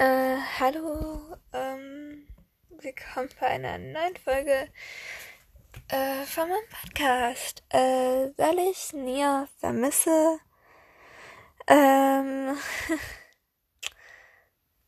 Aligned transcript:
Äh, 0.00 0.38
hallo, 0.58 1.20
ähm, 1.52 2.26
willkommen 2.70 3.28
bei 3.38 3.48
einer 3.48 3.76
neuen 3.76 4.16
Folge 4.16 4.70
äh, 5.88 6.24
von 6.24 6.48
meinem 6.48 6.68
Podcast. 6.70 7.62
Äh, 7.68 8.32
weil 8.34 8.58
ich 8.70 8.94
Nia 8.94 9.46
vermisse, 9.58 10.38
ähm, 11.66 12.56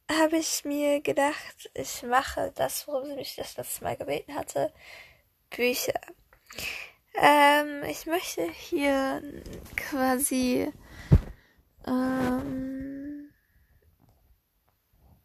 habe 0.10 0.38
ich 0.38 0.64
mir 0.64 1.02
gedacht, 1.02 1.70
ich 1.74 2.02
mache 2.04 2.50
das, 2.54 2.88
worum 2.88 3.10
sie 3.10 3.16
mich 3.16 3.36
das 3.36 3.58
letzte 3.58 3.84
Mal 3.84 3.98
gebeten 3.98 4.34
hatte, 4.34 4.72
Bücher. 5.50 6.00
Ähm, 7.20 7.82
ich 7.84 8.06
möchte 8.06 8.50
hier 8.50 9.22
quasi, 9.76 10.72
ähm, 11.86 13.01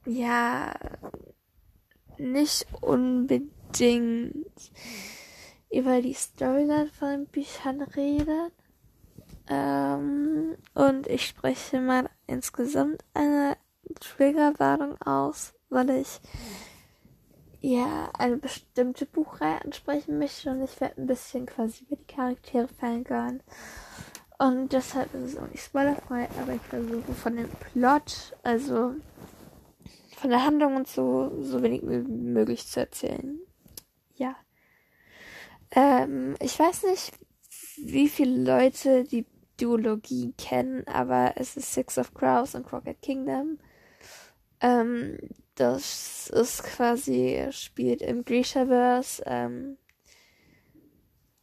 ja, 0.08 0.74
nicht 2.18 2.66
unbedingt 2.82 4.72
über 5.70 6.02
die 6.02 6.14
Storyline 6.14 6.88
von 6.88 7.10
den 7.10 7.26
Büchern 7.28 7.82
reden. 7.82 8.52
Ähm, 9.50 10.56
und 10.74 11.08
ich 11.08 11.28
spreche 11.28 11.80
mal 11.80 12.10
insgesamt 12.26 13.04
eine 13.14 13.58
Triggerwarnung 14.00 15.00
aus, 15.02 15.54
weil 15.70 15.90
ich 15.90 16.20
ja 17.62 18.10
eine 18.18 18.38
bestimmte 18.38 19.06
Buchreihe 19.06 19.64
ansprechen 19.64 20.20
möchte 20.20 20.52
und 20.52 20.64
ich 20.64 20.80
werde 20.80 21.02
ein 21.02 21.08
bisschen 21.08 21.46
quasi 21.46 21.84
über 21.86 21.96
die 21.96 22.14
Charaktere 22.14 22.68
fangirlen. 22.68 23.42
Und 24.40 24.72
deshalb 24.72 25.14
ist 25.16 25.34
es 25.34 25.38
auch 25.38 25.48
nicht 25.48 25.64
spoilerfrei, 25.64 26.28
aber 26.42 26.54
ich 26.54 26.62
versuche 26.62 27.14
von 27.14 27.36
dem 27.38 27.50
Plot, 27.50 28.36
also 28.44 28.96
von 30.18 30.32
der 30.32 30.44
Handlung 30.44 30.76
und 30.76 30.88
so, 30.88 31.32
so 31.44 31.62
wenig 31.62 31.84
wie 31.84 32.00
möglich 32.00 32.66
zu 32.66 32.80
erzählen. 32.80 33.40
Ja. 34.16 34.36
Ähm, 35.72 36.36
ich 36.42 36.58
weiß 36.58 36.84
nicht, 36.84 37.14
wie 37.78 38.10
viele 38.10 38.44
Leute 38.44 39.04
die 39.04 39.28
Duologie 39.60 40.34
kennen, 40.38 40.88
aber 40.88 41.34
es 41.36 41.56
ist 41.56 41.72
Six 41.72 42.00
of 42.00 42.14
Crows 42.16 42.56
und 42.56 42.66
Crockett 42.66 43.02
Kingdom. 43.02 43.60
Ähm, 44.60 45.20
das 45.54 46.30
ist 46.30 46.64
quasi, 46.64 47.48
spielt 47.52 48.02
im 48.02 48.26
Grishaverse, 48.26 49.22
ähm, 49.28 49.78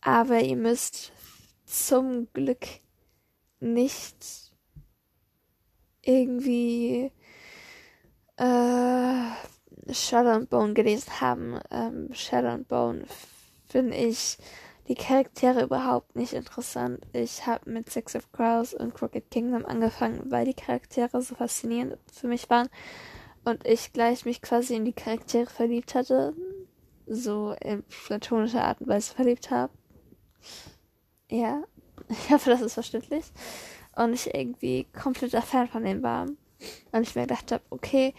aber 0.00 0.40
ihr 0.40 0.56
müsst 0.56 1.12
zum 1.64 2.28
Glück 2.32 2.66
nicht 3.60 4.52
irgendwie 6.02 7.12
äh, 8.36 9.92
Shadow 9.92 10.30
and 10.30 10.50
Bone 10.50 10.74
gelesen 10.74 11.20
haben. 11.20 11.60
Ähm, 11.70 12.08
Shadow 12.12 12.48
and 12.48 12.68
Bone 12.68 13.04
finde 13.68 13.96
ich 13.96 14.38
die 14.88 14.94
Charaktere 14.94 15.62
überhaupt 15.62 16.14
nicht 16.14 16.32
interessant. 16.32 17.00
Ich 17.12 17.46
habe 17.46 17.70
mit 17.70 17.90
Six 17.90 18.16
of 18.16 18.30
Crows 18.32 18.74
und 18.74 18.94
Crooked 18.94 19.30
Kingdom 19.30 19.64
angefangen, 19.64 20.30
weil 20.30 20.44
die 20.44 20.54
Charaktere 20.54 21.22
so 21.22 21.34
faszinierend 21.34 21.96
für 22.12 22.28
mich 22.28 22.50
waren 22.50 22.68
und 23.44 23.66
ich 23.66 23.92
gleich 23.92 24.24
mich 24.24 24.42
quasi 24.42 24.74
in 24.74 24.84
die 24.84 24.92
Charaktere 24.92 25.46
verliebt 25.46 25.94
hatte, 25.94 26.34
so 27.06 27.54
in 27.60 27.82
platonischer 27.84 28.64
Art 28.64 28.80
und 28.80 28.88
Weise 28.88 29.14
verliebt 29.14 29.50
habe. 29.50 29.72
Ja, 31.30 31.64
ich 32.08 32.30
hoffe, 32.30 32.50
das 32.50 32.60
ist 32.60 32.74
verständlich. 32.74 33.24
Und 33.96 34.12
ich 34.12 34.34
irgendwie 34.34 34.86
kompletter 34.92 35.42
Fan 35.42 35.68
von 35.68 35.84
denen 35.84 36.02
war. 36.02 36.26
Und 36.92 37.02
ich 37.02 37.14
mir 37.14 37.22
gedacht 37.22 37.52
habe, 37.52 37.62
okay, 37.70 38.14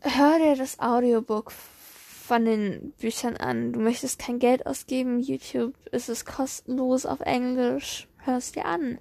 hör 0.00 0.38
dir 0.38 0.56
das 0.56 0.78
Audiobook 0.80 1.50
von 1.50 2.44
den 2.44 2.92
Büchern 3.00 3.36
an. 3.36 3.72
Du 3.72 3.80
möchtest 3.80 4.18
kein 4.18 4.38
Geld 4.38 4.66
ausgeben. 4.66 5.20
YouTube 5.20 5.74
ist 5.92 6.08
es 6.08 6.24
kostenlos 6.24 7.06
auf 7.06 7.20
Englisch. 7.20 8.06
Hör 8.18 8.36
es 8.36 8.52
dir 8.52 8.66
an. 8.66 8.98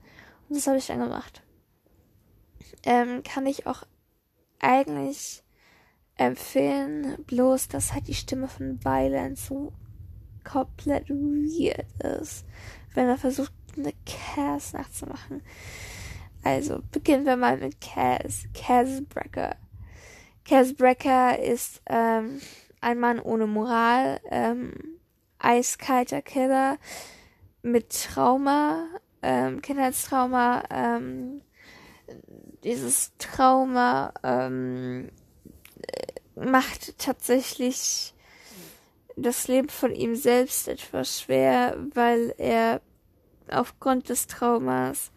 Und 0.48 0.56
das 0.56 0.68
habe 0.68 0.78
ich 0.78 0.88
dann 0.88 1.00
gemacht. 1.00 1.44
Ähm, 2.84 3.24
kann 3.24 3.46
ich 3.46 3.68
auch 3.68 3.84
eigentlich 4.60 5.44
empfehlen, 6.16 7.24
bloß 7.26 7.68
dass 7.68 7.94
halt 7.94 8.08
die 8.08 8.14
Stimme 8.14 8.48
von 8.48 8.84
Violence 8.84 9.48
so 9.48 9.74
komplett 10.44 11.10
weird 11.10 11.86
ist, 12.22 12.46
wenn 12.94 13.08
er 13.08 13.18
versucht, 13.18 13.52
eine 13.76 13.94
Cass 14.06 14.74
nachzumachen. 14.74 15.42
Also 16.47 16.81
beginnen 16.94 17.25
wir 17.25 17.35
mal 17.35 17.58
mit 17.58 17.81
Cass. 17.81 18.46
Cass 18.53 19.03
Brecker. 19.09 19.58
Cass 20.46 20.74
Brecker 20.74 21.38
ist 21.38 21.81
ähm, 21.88 22.40
ein 22.80 23.02
Mann 23.02 23.19
ohne 23.19 23.47
Moral, 23.47 24.22
ähm, 24.31 24.72
eiskalter 25.40 26.22
Killer 26.22 26.78
mit 27.63 27.90
Trauma, 27.90 28.88
ähm, 29.22 29.62
Kindheitstrauma, 29.62 30.63
ähm, 30.72 31.41
dieses 32.63 33.12
Trauma 33.18 34.13
ähm, 34.24 35.09
macht 36.34 36.97
tatsächlich 36.97 38.13
das 39.18 39.50
Leben 39.50 39.68
von 39.68 39.94
ihm 39.94 40.16
selbst 40.16 40.69
etwas 40.69 41.19
schwer, 41.19 41.75
weil 41.94 42.34
er 42.38 42.80
aufgrund 43.50 44.07
des 44.07 44.28
Traumas 44.28 45.12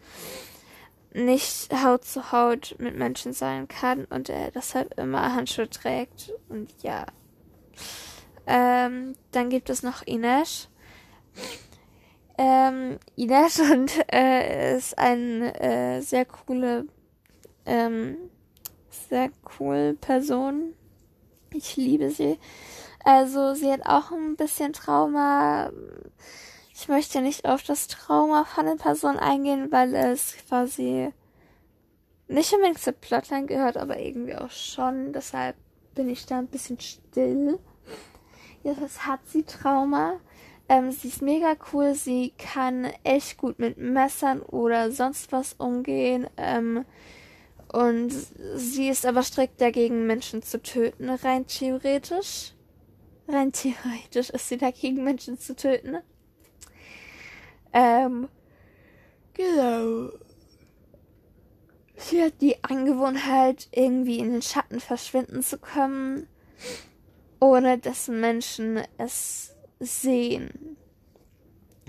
nicht 1.13 1.73
Haut 1.83 2.05
zu 2.05 2.31
Haut 2.31 2.75
mit 2.79 2.95
Menschen 2.95 3.33
sein 3.33 3.67
kann 3.67 4.05
und 4.05 4.29
er 4.29 4.51
deshalb 4.51 4.97
immer 4.97 5.33
Handschuhe 5.35 5.69
trägt. 5.69 6.31
Und 6.49 6.71
ja. 6.81 7.05
Ähm, 8.47 9.15
dann 9.31 9.49
gibt 9.49 9.69
es 9.69 9.83
noch 9.83 10.05
Ines. 10.05 10.69
Ähm, 12.37 12.97
Ines 13.15 13.59
und, 13.71 13.91
äh, 14.11 14.75
ist 14.77 14.97
eine 14.97 15.59
äh, 15.59 16.01
sehr 16.01 16.25
coole, 16.25 16.85
ähm, 17.65 18.17
sehr 18.89 19.29
cool 19.59 19.97
Person. 19.99 20.73
Ich 21.53 21.75
liebe 21.75 22.09
sie. 22.09 22.39
Also 23.03 23.53
sie 23.53 23.71
hat 23.71 23.85
auch 23.85 24.11
ein 24.11 24.35
bisschen 24.35 24.73
Trauma 24.73 25.71
ich 26.81 26.87
möchte 26.87 27.21
nicht 27.21 27.45
auf 27.45 27.61
das 27.61 27.87
Trauma 27.87 28.43
von 28.43 28.65
den 28.65 28.77
Personen 28.77 29.19
eingehen, 29.19 29.71
weil 29.71 29.93
es 29.93 30.35
quasi 30.47 31.13
nicht 32.27 32.51
unbedingt 32.53 32.79
zur 32.79 32.93
Plotline 32.93 33.45
gehört, 33.45 33.77
aber 33.77 33.99
irgendwie 33.99 34.35
auch 34.35 34.49
schon. 34.49 35.13
Deshalb 35.13 35.55
bin 35.93 36.09
ich 36.09 36.25
da 36.25 36.39
ein 36.39 36.47
bisschen 36.47 36.79
still. 36.79 37.59
Jetzt 38.63 39.05
hat 39.05 39.19
sie 39.27 39.43
Trauma. 39.43 40.19
Ähm, 40.69 40.91
sie 40.91 41.09
ist 41.09 41.21
mega 41.21 41.55
cool. 41.71 41.93
Sie 41.93 42.33
kann 42.39 42.85
echt 43.03 43.37
gut 43.37 43.59
mit 43.59 43.77
Messern 43.77 44.41
oder 44.41 44.91
sonst 44.91 45.31
was 45.31 45.53
umgehen. 45.53 46.27
Ähm, 46.35 46.85
und 47.71 48.11
sie 48.55 48.89
ist 48.89 49.05
aber 49.05 49.21
strikt 49.21 49.61
dagegen, 49.61 50.07
Menschen 50.07 50.41
zu 50.41 50.59
töten, 50.59 51.11
rein 51.11 51.45
theoretisch. 51.45 52.53
Rein 53.27 53.51
theoretisch 53.51 54.31
ist 54.31 54.49
sie 54.49 54.57
dagegen, 54.57 55.03
Menschen 55.03 55.37
zu 55.37 55.55
töten. 55.55 55.99
Ähm, 57.73 58.27
genau. 59.33 60.09
Sie 61.97 62.21
hat 62.23 62.41
die 62.41 62.63
Angewohnheit, 62.63 63.67
irgendwie 63.71 64.19
in 64.19 64.31
den 64.31 64.41
Schatten 64.41 64.79
verschwinden 64.79 65.43
zu 65.43 65.59
können, 65.59 66.27
ohne 67.39 67.77
dass 67.77 68.07
Menschen 68.07 68.81
es 68.97 69.55
sehen. 69.79 70.77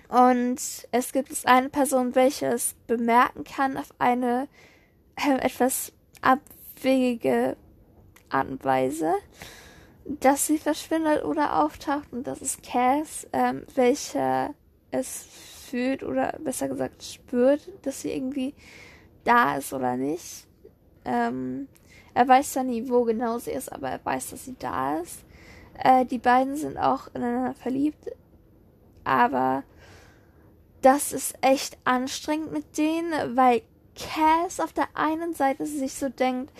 Und 0.08 0.60
es 0.92 1.12
gibt 1.12 1.32
es 1.32 1.46
eine 1.46 1.70
Person, 1.70 2.14
welche 2.14 2.46
es 2.46 2.74
bemerken 2.86 3.44
kann 3.44 3.78
auf 3.78 3.88
eine 3.98 4.48
äh, 5.16 5.38
etwas 5.38 5.92
abwegige 6.20 7.56
Art 8.28 8.48
und 8.48 8.64
Weise, 8.64 9.14
dass 10.04 10.46
sie 10.46 10.58
verschwindet 10.58 11.24
oder 11.24 11.64
auftaucht. 11.64 12.12
Und 12.12 12.26
das 12.26 12.42
ist 12.42 12.62
Cass, 12.62 13.26
ähm, 13.32 13.64
welcher 13.74 14.54
es 14.90 15.26
fühlt 15.72 16.02
oder 16.02 16.38
besser 16.38 16.68
gesagt 16.68 17.02
spürt, 17.02 17.66
dass 17.80 18.02
sie 18.02 18.12
irgendwie 18.12 18.54
da 19.24 19.56
ist 19.56 19.72
oder 19.72 19.96
nicht. 19.96 20.46
Ähm, 21.06 21.66
er 22.12 22.28
weiß 22.28 22.56
ja 22.56 22.62
nie, 22.62 22.90
wo 22.90 23.04
genau 23.04 23.38
sie 23.38 23.52
ist, 23.52 23.72
aber 23.72 23.88
er 23.88 24.04
weiß, 24.04 24.30
dass 24.30 24.44
sie 24.44 24.54
da 24.58 24.98
ist. 24.98 25.24
Äh, 25.78 26.04
die 26.04 26.18
beiden 26.18 26.56
sind 26.56 26.76
auch 26.76 27.08
ineinander 27.14 27.54
verliebt. 27.54 28.10
Aber 29.02 29.64
das 30.82 31.14
ist 31.14 31.36
echt 31.40 31.78
anstrengend 31.84 32.52
mit 32.52 32.76
denen, 32.76 33.34
weil 33.34 33.62
Cass 33.96 34.60
auf 34.60 34.74
der 34.74 34.88
einen 34.92 35.32
Seite 35.32 35.64
sich 35.64 35.94
so 35.94 36.10
denkt, 36.10 36.52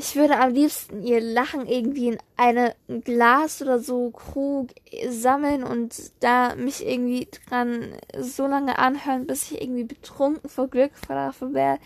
ich 0.00 0.16
würde 0.16 0.38
am 0.38 0.54
liebsten 0.54 1.02
ihr 1.02 1.20
Lachen 1.20 1.66
irgendwie 1.66 2.08
in 2.08 2.18
eine 2.38 2.74
ein 2.88 3.02
Glas 3.02 3.60
oder 3.60 3.78
so 3.80 4.10
Krug 4.10 4.70
sammeln 5.10 5.62
und 5.62 5.94
da 6.20 6.54
mich 6.54 6.86
irgendwie 6.86 7.28
dran 7.48 7.92
so 8.18 8.46
lange 8.46 8.78
anhören, 8.78 9.26
bis 9.26 9.50
ich 9.50 9.60
irgendwie 9.60 9.84
betrunken 9.84 10.48
vor 10.48 10.68
Glück 10.68 10.92
davon 11.06 11.52
wäre, 11.52 11.78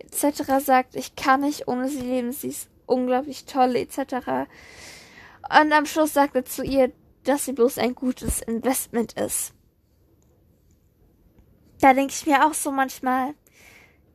etc. 0.00 0.64
sagt, 0.64 0.96
ich 0.96 1.14
kann 1.14 1.42
nicht 1.42 1.68
ohne 1.68 1.88
sie 1.88 2.00
leben, 2.00 2.32
sie 2.32 2.48
ist 2.48 2.68
unglaublich 2.86 3.44
toll, 3.44 3.76
etc. 3.76 4.48
Und 5.48 5.72
am 5.72 5.86
Schluss 5.86 6.12
sagt 6.12 6.34
er 6.34 6.44
zu 6.44 6.64
ihr, 6.64 6.90
dass 7.22 7.44
sie 7.44 7.52
bloß 7.52 7.78
ein 7.78 7.94
gutes 7.94 8.42
Investment 8.42 9.12
ist. 9.12 9.54
Da 11.80 11.94
denke 11.94 12.14
ich 12.14 12.26
mir 12.26 12.44
auch 12.44 12.54
so 12.54 12.72
manchmal, 12.72 13.34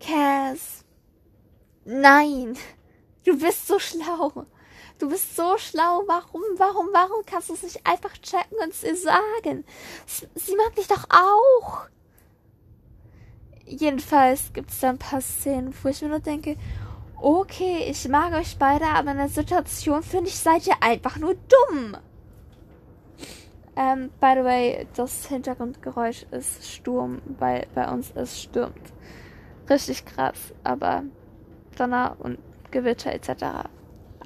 Cass, 0.02 0.84
nein. 1.86 2.58
Du 3.26 3.38
bist 3.38 3.68
so 3.68 3.80
schlau. 3.80 4.46
Du 5.00 5.10
bist 5.10 5.36
so 5.36 5.58
schlau. 5.58 6.04
Warum, 6.08 6.42
warum, 6.58 6.88
warum 6.94 7.26
kannst 7.26 7.50
du 7.50 7.54
es 7.54 7.64
nicht 7.64 7.86
einfach 7.86 8.14
checken 8.20 8.58
und 8.64 8.70
es 8.70 8.84
ihr 8.84 8.96
sagen? 8.96 9.66
Sie 10.36 10.56
mag 10.56 10.76
dich 10.76 10.88
doch 10.88 11.06
auch. 11.10 11.88
Jedenfalls 13.66 14.54
gibt 14.54 14.70
es 14.70 14.80
da 14.80 14.90
ein 14.90 15.00
paar 15.00 15.22
Szenen, 15.22 15.74
wo 15.82 15.90
ich 15.90 16.02
mir 16.04 16.10
nur 16.10 16.20
denke, 16.20 16.56
okay, 17.20 17.88
ich 17.90 18.08
mag 18.08 18.34
euch 18.34 18.58
beide, 18.60 18.86
aber 18.86 19.12
in 19.12 19.18
der 19.18 19.30
Situation 19.30 20.04
finde 20.04 20.30
ich, 20.30 20.38
seid 20.38 20.68
ihr 20.68 20.82
einfach 20.82 21.18
nur 21.18 21.34
dumm. 21.34 21.98
Ähm, 23.76 24.12
by 24.22 24.34
the 24.38 24.44
way, 24.44 24.88
das 24.96 25.26
Hintergrundgeräusch 25.26 26.28
ist 26.32 26.66
Sturm, 26.70 27.22
weil 27.40 27.66
bei 27.74 27.92
uns 27.92 28.12
es 28.16 28.40
stürmt. 28.40 28.94
Richtig 29.68 30.06
krass, 30.06 30.54
aber 30.64 31.04
Donner 31.76 32.16
und 32.20 32.38
Gewitter 32.76 33.14
etc. 33.14 33.70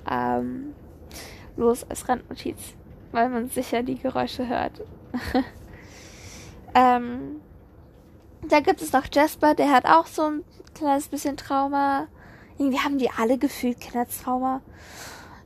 Ähm, 0.10 0.74
los 1.56 1.88
als 1.88 2.10
Randnotiz, 2.10 2.58
weil 3.12 3.30
man 3.30 3.48
sicher 3.50 3.84
die 3.84 4.00
Geräusche 4.00 4.48
hört. 4.48 4.82
ähm, 6.74 7.42
da 8.48 8.60
gibt 8.60 8.82
es 8.82 8.92
noch 8.92 9.06
Jasper, 9.12 9.54
der 9.54 9.72
hat 9.72 9.86
auch 9.86 10.08
so 10.08 10.24
ein 10.24 10.44
kleines 10.74 11.10
bisschen 11.10 11.38
Trauma. 11.38 12.08
Irgendwie 12.58 12.80
haben 12.80 12.98
die 12.98 13.12
alle 13.12 13.38
gefühlt 13.38 13.80
Kindertrauma. 13.80 14.62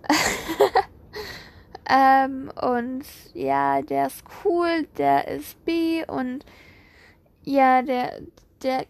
ähm, 1.90 2.50
und 2.62 3.04
ja, 3.34 3.82
der 3.82 4.08
ist 4.08 4.24
cool, 4.46 4.88
der 4.98 5.28
ist 5.28 5.64
B 5.66 6.06
und 6.06 6.46
ja, 7.44 7.82
der, 7.82 8.22
der 8.64 8.86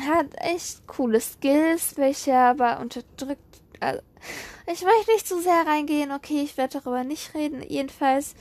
hat 0.00 0.26
echt 0.36 0.86
coole 0.86 1.20
Skills, 1.20 1.96
welche 1.96 2.34
aber 2.34 2.80
unterdrückt 2.80 3.54
also, 3.80 4.00
ich 4.66 4.82
möchte 4.82 5.12
nicht 5.12 5.28
zu 5.28 5.40
sehr 5.40 5.66
reingehen, 5.66 6.12
okay, 6.12 6.42
ich 6.42 6.56
werde 6.56 6.80
darüber 6.80 7.04
nicht 7.04 7.34
reden. 7.34 7.62
Jedenfalls 7.68 8.34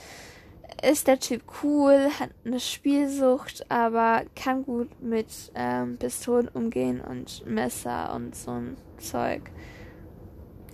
ist 0.81 1.07
der 1.07 1.19
Typ 1.19 1.44
cool, 1.63 2.09
hat 2.19 2.29
eine 2.45 2.59
Spielsucht, 2.59 3.69
aber 3.69 4.23
kann 4.35 4.63
gut 4.63 5.01
mit 5.01 5.27
ähm, 5.55 5.97
Pistolen 5.97 6.47
umgehen 6.47 7.01
und 7.01 7.45
Messer 7.45 8.13
und 8.13 8.35
so 8.35 8.51
ein 8.51 8.77
Zeug. 8.97 9.41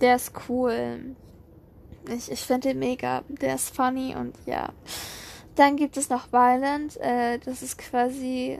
Der 0.00 0.16
ist 0.16 0.32
cool. 0.48 1.16
Ich, 2.08 2.30
ich 2.30 2.40
finde 2.40 2.68
den 2.68 2.78
mega. 2.78 3.22
Der 3.28 3.56
ist 3.56 3.74
funny 3.74 4.14
und 4.14 4.34
ja. 4.46 4.70
Dann 5.56 5.76
gibt 5.76 5.96
es 5.96 6.08
noch 6.08 6.32
Violent. 6.32 6.96
Äh, 6.98 7.38
das 7.38 7.62
ist 7.62 7.76
quasi 7.76 8.58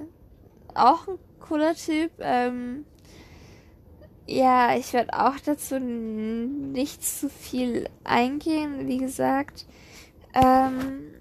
auch 0.74 1.08
ein 1.08 1.18
cooler 1.40 1.74
Typ. 1.74 2.12
Ähm, 2.18 2.84
ja, 4.26 4.76
ich 4.76 4.92
werde 4.92 5.12
auch 5.14 5.38
dazu 5.44 5.78
nicht 5.78 7.02
zu 7.02 7.28
viel 7.28 7.88
eingehen, 8.04 8.86
wie 8.86 8.98
gesagt. 8.98 9.66
Ähm, 10.34 11.14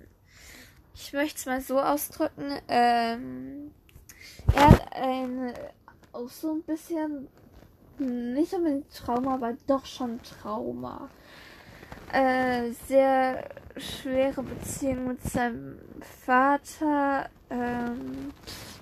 ich 0.93 1.13
möchte 1.13 1.37
es 1.37 1.45
mal 1.45 1.61
so 1.61 1.79
ausdrücken. 1.79 2.51
Ähm, 2.67 3.71
er 4.53 4.69
hat 4.69 4.93
ein 4.93 5.53
auch 6.11 6.29
so 6.29 6.53
ein 6.53 6.63
bisschen 6.63 7.27
nicht 7.97 8.53
unbedingt 8.53 8.93
Trauma, 8.93 9.35
aber 9.35 9.55
doch 9.67 9.85
schon 9.85 10.19
Trauma. 10.23 11.09
Äh, 12.11 12.71
sehr 12.87 13.49
schwere 13.77 14.41
Beziehung 14.41 15.07
mit 15.07 15.23
seinem 15.23 15.79
Vater. 16.25 17.29
Ähm, 17.49 18.33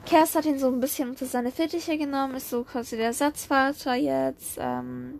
Kers 0.07 0.35
hat 0.35 0.45
ihn 0.45 0.57
so 0.57 0.69
ein 0.69 0.79
bisschen 0.79 1.09
unter 1.09 1.25
seine 1.25 1.51
Fittiche 1.51 1.97
genommen, 1.97 2.35
ist 2.35 2.49
so 2.49 2.63
quasi 2.63 2.95
der 2.95 3.07
Ersatzvater 3.07 3.95
jetzt. 3.95 4.57
Ähm, 4.57 5.19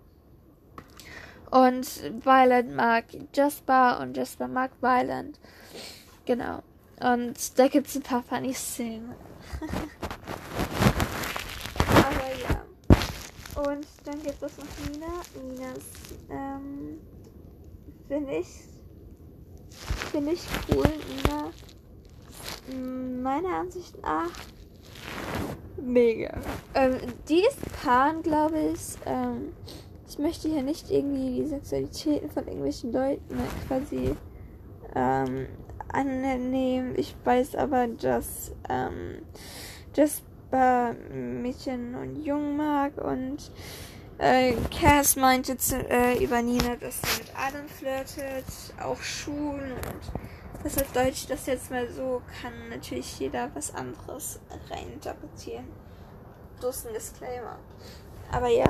und 1.51 1.85
Violet 2.23 2.73
mag 2.73 3.03
Jasper 3.33 3.99
und 3.99 4.15
Jasper 4.15 4.47
mag 4.47 4.71
Violet. 4.79 5.37
Genau. 6.25 6.63
Und 7.01 7.59
da 7.59 7.67
gibt 7.67 7.87
es 7.87 7.97
ein 7.97 8.01
paar 8.01 8.23
funny 8.23 8.53
Szenen. 8.53 9.13
Aber 11.89 12.31
ja. 12.41 12.63
Und 13.61 13.85
dann 14.05 14.23
gibt 14.23 14.41
es 14.41 14.57
noch 14.57 14.65
Nina. 14.89 15.21
Nina 15.43 15.71
ist, 15.73 16.15
ähm, 16.29 17.01
finde 18.07 18.37
ich, 18.37 18.47
finde 20.11 20.31
ich 20.31 20.41
cool. 20.69 20.87
Nina, 21.09 21.51
meiner 23.21 23.57
Ansicht 23.57 24.01
nach, 24.01 24.31
Mega. 25.87 26.37
Ähm, 26.73 26.97
die 27.29 27.39
ist 27.39 27.59
Pan, 27.81 28.21
glaube 28.21 28.59
ich. 28.73 28.97
Ähm, 29.05 29.53
ich 30.05 30.19
möchte 30.19 30.49
hier 30.49 30.61
nicht 30.61 30.91
irgendwie 30.91 31.41
die 31.41 31.47
Sexualitäten 31.47 32.29
von 32.29 32.45
irgendwelchen 32.45 32.91
Leuten 32.91 33.39
quasi 33.67 34.15
ähm, 34.95 35.47
annehmen. 35.93 36.93
Ich 36.97 37.15
weiß 37.23 37.55
aber, 37.55 37.87
dass 37.87 38.51
ähm, 38.69 39.21
Jasper 39.95 40.93
Mädchen 41.09 41.95
und 41.95 42.21
Jungen 42.21 42.57
mag 42.57 42.97
und 42.97 43.49
äh, 44.17 44.55
Cass 44.69 45.15
meinte 45.15 45.57
zu, 45.57 45.77
äh, 45.89 46.21
über 46.21 46.41
Nina, 46.41 46.75
dass 46.75 47.01
sie 47.01 47.21
mit 47.21 47.31
allen 47.33 47.69
flirtet, 47.69 48.45
auch 48.83 48.99
Schuhen 48.99 49.71
und 49.71 50.36
Deshalb 50.67 50.91
deute 50.91 51.11
ich 51.11 51.27
das 51.27 51.45
jetzt 51.45 51.71
mal 51.71 51.89
so, 51.89 52.21
kann 52.41 52.51
natürlich 52.67 53.19
jeder 53.19 53.49
was 53.53 53.73
anderes 53.73 54.41
reininterpretieren. 54.69 55.65
Bloß 56.59 56.87
ein 56.87 56.93
Disclaimer. 56.93 57.57
Aber 58.33 58.49
ja. 58.49 58.65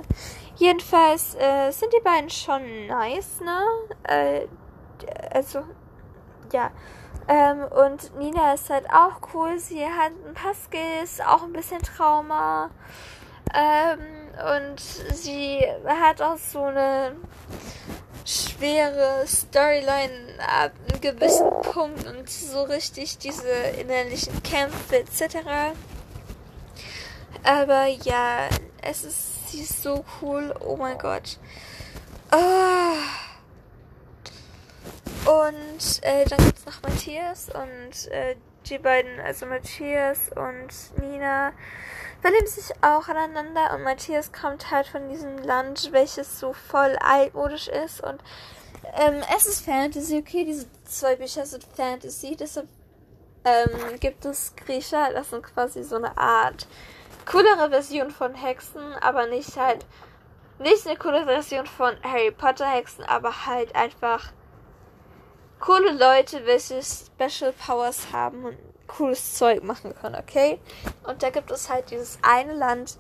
Jedenfalls 0.58 1.34
äh, 1.34 1.72
sind 1.72 1.92
die 1.92 2.04
beiden 2.04 2.30
schon 2.30 2.86
nice, 2.86 3.40
ne? 3.42 3.64
Äh, 4.04 4.48
also, 5.32 5.64
ja. 6.54 6.70
Ähm, 7.28 7.64
und 7.64 8.16
Nina 8.20 8.54
ist 8.54 8.70
halt 8.70 8.88
auch 8.92 9.20
cool. 9.34 9.58
Sie 9.58 9.84
hat 9.84 10.12
ein 10.28 10.36
paar 10.36 10.54
Skills, 10.54 11.20
auch 11.20 11.42
ein 11.42 11.54
bisschen 11.54 11.82
Trauma. 11.82 12.70
Ähm, 13.56 14.00
und 14.56 14.80
sie 14.80 15.66
hat 15.84 16.22
auch 16.22 16.38
so 16.38 16.62
eine 16.62 17.16
schwere 18.28 19.26
Storyline 19.26 20.38
ab 20.40 20.74
einem 20.90 21.00
gewissen 21.00 21.50
Punkt 21.62 22.06
und 22.06 22.30
so 22.30 22.64
richtig 22.64 23.18
diese 23.20 23.50
innerlichen 23.80 24.44
Kämpfe 24.44 24.98
etc. 24.98 25.38
Aber 27.44 27.86
ja, 27.86 28.50
es 28.82 29.06
ist, 29.06 29.50
sie 29.50 29.62
ist 29.62 29.82
so 29.82 30.04
cool. 30.22 30.54
Oh 30.60 30.76
mein 30.76 30.98
Gott. 30.98 31.40
Oh. 32.34 32.98
Und 35.26 36.04
äh, 36.04 36.26
dann 36.26 36.40
gibt 36.40 36.58
es 36.58 36.66
noch 36.66 36.82
Matthias 36.84 37.50
und 37.50 38.12
äh, 38.12 38.36
die 38.66 38.78
beiden, 38.78 39.20
also 39.22 39.46
Matthias 39.46 40.30
und 40.36 41.02
Nina, 41.02 41.54
verlieben 42.22 42.48
sich 42.48 42.76
auch 42.82 43.08
aneinander 43.08 43.74
und 43.74 43.84
Matthias 43.84 44.32
kommt 44.32 44.72
halt 44.72 44.88
von 44.88 45.10
diesem 45.10 45.38
Land, 45.40 45.90
welches 45.92 46.40
so 46.40 46.54
voll 46.54 46.96
altmodisch 47.00 47.68
ist 47.68 48.02
und 48.02 48.22
ähm, 48.96 49.22
es 49.36 49.46
ist 49.46 49.66
Fantasy, 49.66 50.18
okay, 50.18 50.46
diese 50.46 50.68
zwei 50.86 51.16
Bücher 51.16 51.46
sind 51.46 51.64
Fantasy, 51.64 52.36
deshalb 52.36 52.68
ähm, 53.44 54.00
gibt 54.00 54.26
es 54.26 54.54
Griecher, 54.56 55.12
das 55.14 55.30
sind 55.30 55.44
quasi 55.44 55.84
so 55.84 55.96
eine 55.96 56.18
Art 56.18 56.68
coolere 57.30 57.70
Version 57.70 58.12
von 58.12 58.34
Hexen, 58.34 58.94
aber 59.02 59.28
nicht 59.28 59.58
halt 59.58 59.86
nicht 60.60 60.88
eine 60.88 60.98
coole 60.98 61.26
Version 61.26 61.68
von 61.68 61.96
Harry 62.04 62.32
Potter 62.32 62.66
Hexen, 62.66 63.04
aber 63.04 63.46
halt 63.46 63.76
einfach 63.76 64.32
coole 65.60 65.92
Leute, 65.92 66.46
welche 66.46 66.82
Special 66.82 67.54
Powers 67.54 68.08
haben 68.12 68.46
und 68.46 68.58
cooles 68.88 69.36
Zeug 69.36 69.64
machen 69.64 69.94
können, 69.96 70.16
okay? 70.16 70.60
Und 71.04 71.24
da 71.24 71.30
gibt 71.30 71.52
es 71.52 71.70
halt 71.70 71.92
dieses 71.92 72.20
eine 72.22 72.54
Land, 72.54 72.98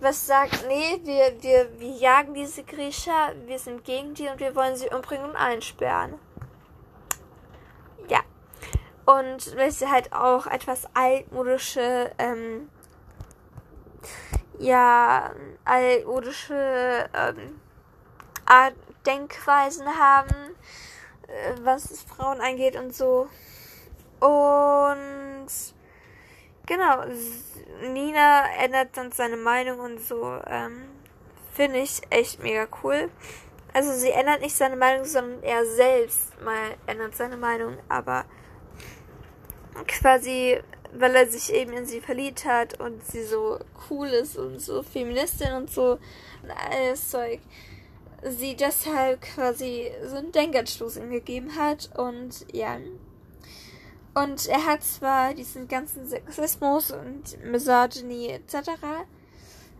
was 0.00 0.26
sagt, 0.26 0.66
nee, 0.68 1.00
wir, 1.04 1.42
wir, 1.42 1.80
wir 1.80 1.90
jagen 1.90 2.34
diese 2.34 2.62
Griecher, 2.62 3.32
wir 3.46 3.58
sind 3.58 3.84
gegen 3.84 4.14
die 4.14 4.28
und 4.28 4.40
wir 4.40 4.54
wollen 4.54 4.76
sie 4.76 4.88
umbringen 4.88 5.30
und 5.30 5.36
einsperren. 5.36 6.18
Ja. 8.08 8.20
Und 9.06 9.54
welche 9.56 9.90
halt 9.90 10.12
auch 10.12 10.46
etwas 10.46 10.86
altmodische, 10.94 12.10
ähm, 12.18 12.68
ja, 14.58 15.30
altmodische, 15.64 17.08
ähm, 17.14 17.60
Denkweisen 19.06 19.86
haben, 19.86 20.34
äh, 21.28 21.54
was 21.62 22.02
Frauen 22.02 22.40
angeht 22.40 22.76
und 22.76 22.94
so. 22.94 23.28
Und 24.20 25.23
genau, 26.66 27.04
Nina 27.92 28.44
ändert 28.58 28.96
dann 28.96 29.12
seine 29.12 29.36
Meinung 29.36 29.80
und 29.80 30.00
so. 30.00 30.40
Ähm, 30.46 30.84
Finde 31.52 31.78
ich 31.78 32.02
echt 32.10 32.42
mega 32.42 32.66
cool. 32.82 33.10
Also 33.72 33.92
sie 33.92 34.10
ändert 34.10 34.40
nicht 34.40 34.56
seine 34.56 34.76
Meinung, 34.76 35.04
sondern 35.04 35.42
er 35.42 35.64
selbst 35.66 36.40
mal 36.42 36.76
ändert 36.86 37.16
seine 37.16 37.36
Meinung, 37.36 37.76
aber 37.88 38.24
quasi, 39.86 40.60
weil 40.92 41.14
er 41.16 41.26
sich 41.26 41.52
eben 41.52 41.72
in 41.72 41.86
sie 41.86 42.00
verliebt 42.00 42.44
hat 42.44 42.80
und 42.80 43.04
sie 43.04 43.24
so 43.24 43.58
cool 43.90 44.08
ist 44.08 44.36
und 44.36 44.60
so 44.60 44.82
Feministin 44.82 45.52
und 45.54 45.70
so 45.70 45.98
und 46.42 46.50
alles 46.70 47.10
Zeug, 47.10 47.40
sie 48.22 48.54
deshalb 48.56 49.20
quasi 49.22 49.90
so 50.06 50.16
einen 50.16 50.32
Denkanstoß 50.32 50.96
ihm 50.96 51.10
gegeben 51.10 51.56
hat 51.56 51.90
und 51.96 52.46
ja. 52.52 52.78
Und 54.14 54.46
er 54.46 54.64
hat 54.64 54.84
zwar 54.84 55.34
diesen 55.34 55.66
ganzen 55.66 56.08
Sexismus 56.08 56.92
und 56.92 57.42
Misogyny 57.44 58.28
etc., 58.28 58.70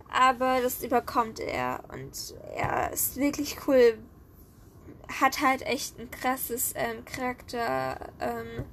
aber 0.08 0.60
das 0.62 0.82
überkommt 0.82 1.40
er 1.40 1.82
und 1.92 2.34
er 2.54 2.92
ist 2.92 3.16
wirklich 3.16 3.56
cool. 3.66 3.98
Hat 5.20 5.40
halt 5.40 5.62
echt 5.62 5.98
ein 5.98 6.10
krasses 6.10 6.72
ähm, 6.76 7.04
Charakter, 7.04 8.12
ähm, 8.20 8.64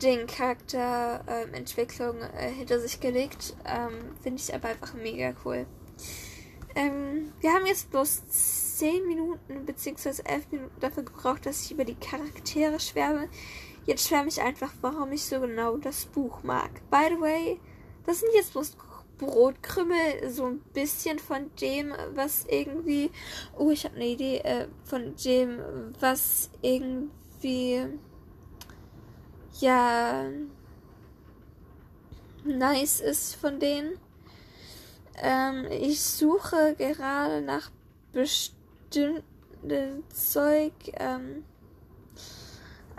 Ding, 0.00 0.26
Charakterentwicklung 0.26 2.16
ähm, 2.16 2.30
äh, 2.38 2.50
hinter 2.52 2.80
sich 2.80 3.00
gelegt. 3.00 3.56
Ähm, 3.66 4.16
Finde 4.22 4.40
ich 4.40 4.54
aber 4.54 4.68
einfach 4.68 4.94
mega 4.94 5.34
cool. 5.44 5.66
Ähm, 6.74 7.32
wir 7.40 7.52
haben 7.52 7.66
jetzt 7.66 7.90
bloß 7.90 8.28
10 8.78 9.06
Minuten 9.06 9.66
bzw. 9.66 10.22
11 10.24 10.52
Minuten 10.52 10.80
dafür 10.80 11.02
gebraucht, 11.02 11.44
dass 11.46 11.64
ich 11.64 11.72
über 11.72 11.84
die 11.84 11.96
Charaktere 11.96 12.78
schwärme. 12.78 13.28
Jetzt 13.90 14.06
schwärme 14.06 14.28
ich 14.28 14.40
einfach, 14.40 14.72
warum 14.82 15.10
ich 15.10 15.24
so 15.24 15.40
genau 15.40 15.76
das 15.76 16.04
Buch 16.04 16.44
mag. 16.44 16.70
By 16.92 17.08
the 17.08 17.20
way, 17.20 17.60
das 18.06 18.20
sind 18.20 18.28
jetzt 18.36 18.52
bloß 18.52 18.76
Brotkrümmel, 19.18 20.30
so 20.30 20.44
ein 20.44 20.60
bisschen 20.72 21.18
von 21.18 21.50
dem, 21.60 21.92
was 22.14 22.46
irgendwie. 22.48 23.10
Oh, 23.58 23.72
ich 23.72 23.84
habe 23.84 23.96
eine 23.96 24.06
Idee 24.06 24.38
äh, 24.44 24.68
von 24.84 25.16
dem, 25.16 25.58
was 25.98 26.50
irgendwie. 26.62 27.84
Ja. 29.58 30.30
Nice 32.44 33.00
ist 33.00 33.34
von 33.34 33.58
denen. 33.58 33.98
Ähm, 35.16 35.66
ich 35.68 36.00
suche 36.00 36.76
gerade 36.78 37.42
nach 37.42 37.72
bestimmten 38.12 40.04
Zeug. 40.10 40.74
Ähm, 40.92 41.44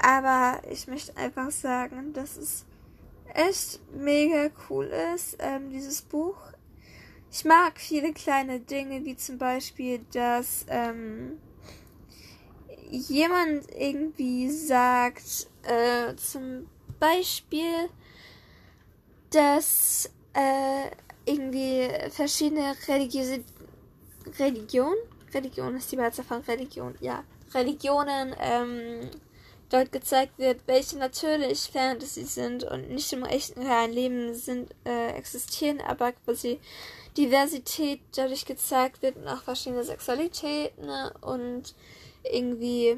aber 0.01 0.61
ich 0.69 0.87
möchte 0.87 1.15
einfach 1.15 1.51
sagen, 1.51 2.13
dass 2.13 2.37
es 2.37 2.65
echt 3.33 3.79
mega 3.93 4.49
cool 4.69 4.85
ist, 5.15 5.37
ähm, 5.39 5.69
dieses 5.69 6.01
Buch. 6.01 6.37
Ich 7.31 7.45
mag 7.45 7.79
viele 7.79 8.11
kleine 8.11 8.59
Dinge, 8.59 9.05
wie 9.05 9.15
zum 9.15 9.37
Beispiel, 9.37 9.99
dass 10.11 10.65
ähm, 10.67 11.37
jemand 12.89 13.71
irgendwie 13.73 14.49
sagt, 14.49 15.47
äh, 15.63 16.15
zum 16.15 16.67
Beispiel, 16.99 17.89
dass 19.29 20.09
äh, 20.33 20.89
irgendwie 21.25 21.89
verschiedene 22.09 22.75
religiöse 22.87 23.43
Religion, 24.39 24.93
Religion 25.33 25.75
ist 25.75 25.91
die 25.91 25.97
Mehrzahl 25.97 26.25
von 26.25 26.41
Religion, 26.41 26.95
ja, 26.99 27.23
Religionen 27.53 28.35
ähm, 28.39 29.09
dort 29.71 29.91
gezeigt 29.91 30.37
wird, 30.37 30.67
welche 30.67 30.97
natürlich 30.97 31.69
Fantasy 31.71 32.25
sind 32.25 32.63
und 32.63 32.89
nicht 32.89 33.11
im 33.13 33.23
echten 33.23 33.61
realen 33.61 33.93
Leben 33.93 34.33
sind, 34.33 34.73
äh, 34.85 35.11
existieren, 35.13 35.81
aber 35.81 36.11
quasi 36.11 36.59
Diversität 37.17 38.01
dadurch 38.15 38.45
gezeigt 38.45 39.01
wird 39.01 39.17
und 39.17 39.27
auch 39.27 39.43
verschiedene 39.43 39.83
Sexualitäten 39.83 40.85
ne? 40.85 41.13
und 41.21 41.75
irgendwie, 42.23 42.97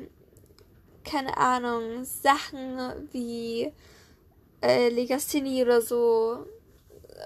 keine 1.04 1.38
Ahnung, 1.38 2.04
Sachen 2.04 3.10
wie 3.12 3.72
äh, 4.62 4.90
Legasthenie 4.90 5.64
oder 5.64 5.82
so 5.82 6.46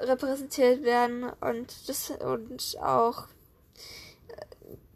repräsentiert 0.01 0.83
werden 0.83 1.23
und 1.41 1.89
das 1.89 2.11
und 2.11 2.77
auch 2.81 3.27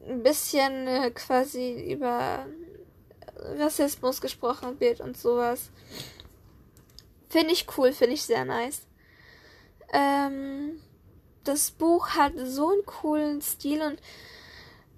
ein 0.08 0.24
bisschen 0.24 0.88
äh, 0.88 1.12
quasi 1.12 1.94
über 1.94 2.46
Rassismus 3.42 4.22
gesprochen 4.22 4.80
wird 4.80 5.02
und 5.02 5.18
sowas. 5.18 5.70
Finde 7.30 7.54
ich 7.54 7.66
cool, 7.78 7.94
finde 7.94 8.14
ich 8.14 8.24
sehr 8.24 8.46
nice. 8.46 8.82
Ähm, 9.94 10.82
das 11.44 11.72
Buch 11.72 12.10
hat 12.10 12.34
so 12.38 12.70
einen 12.70 12.86
coolen 12.86 13.42
Stil 13.42 13.82
und 13.82 14.00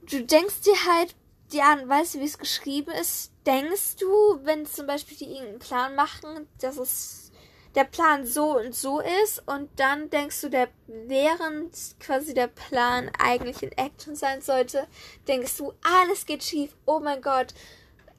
du 0.09 0.23
denkst 0.23 0.61
dir 0.61 0.75
halt, 0.87 1.15
ja, 1.51 1.77
weißt 1.85 2.15
du, 2.15 2.19
wie 2.19 2.25
es 2.25 2.37
geschrieben 2.37 2.91
ist, 2.91 3.31
denkst 3.45 3.97
du, 3.99 4.07
wenn 4.43 4.65
zum 4.65 4.87
Beispiel 4.87 5.17
die 5.17 5.25
irgendeinen 5.25 5.59
Plan 5.59 5.95
machen, 5.95 6.47
dass 6.59 6.77
es 6.77 7.31
der 7.75 7.85
Plan 7.85 8.25
so 8.25 8.57
und 8.57 8.75
so 8.75 8.99
ist 9.23 9.41
und 9.47 9.69
dann 9.77 10.09
denkst 10.09 10.41
du, 10.41 10.49
der 10.49 10.69
während 10.87 11.75
quasi 11.99 12.33
der 12.33 12.47
Plan 12.47 13.11
eigentlich 13.17 13.63
in 13.63 13.71
Action 13.71 14.15
sein 14.15 14.41
sollte, 14.41 14.87
denkst 15.27 15.57
du, 15.57 15.73
alles 15.81 16.25
geht 16.25 16.43
schief, 16.43 16.75
oh 16.85 16.99
mein 16.99 17.21
Gott, 17.21 17.53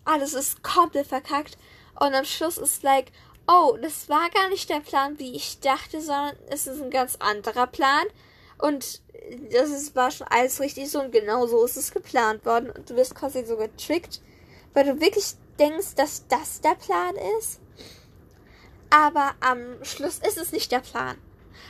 alles 0.04 0.34
ist 0.34 0.62
komplett 0.62 1.06
verkackt. 1.06 1.58
Und 1.98 2.14
am 2.14 2.24
Schluss 2.24 2.58
ist 2.58 2.82
like, 2.82 3.12
oh, 3.46 3.76
das 3.80 4.08
war 4.08 4.30
gar 4.30 4.48
nicht 4.48 4.68
der 4.68 4.80
Plan, 4.80 5.18
wie 5.18 5.34
ich 5.34 5.60
dachte, 5.60 6.00
sondern 6.00 6.36
es 6.48 6.66
ist 6.66 6.82
ein 6.82 6.90
ganz 6.90 7.16
anderer 7.16 7.66
Plan. 7.66 8.04
Und 8.58 9.02
das 9.52 9.70
ist, 9.70 9.96
war 9.96 10.10
schon 10.10 10.26
alles 10.28 10.60
richtig 10.60 10.90
so 10.90 11.00
und 11.00 11.12
genau 11.12 11.46
so 11.46 11.64
ist 11.64 11.76
es 11.76 11.92
geplant 11.92 12.44
worden. 12.44 12.70
Und 12.70 12.90
du 12.90 12.96
wirst 12.96 13.14
quasi 13.14 13.44
so 13.44 13.56
getrickt, 13.56 14.20
weil 14.72 14.84
du 14.84 15.00
wirklich 15.00 15.34
denkst, 15.58 15.94
dass 15.96 16.26
das 16.28 16.60
der 16.60 16.74
Plan 16.74 17.14
ist. 17.38 17.60
Aber 18.90 19.34
am 19.40 19.82
Schluss 19.84 20.18
ist 20.18 20.38
es 20.38 20.52
nicht 20.52 20.70
der 20.70 20.80
Plan. 20.80 21.16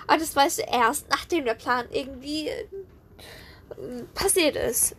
Und 0.07 0.21
das 0.21 0.35
weißt 0.37 0.59
du 0.59 0.63
erst, 0.63 1.09
nachdem 1.11 1.45
der 1.45 1.55
Plan 1.55 1.87
irgendwie 1.91 2.49
äh, 2.49 2.65
passiert 4.15 4.57
ist. 4.57 4.97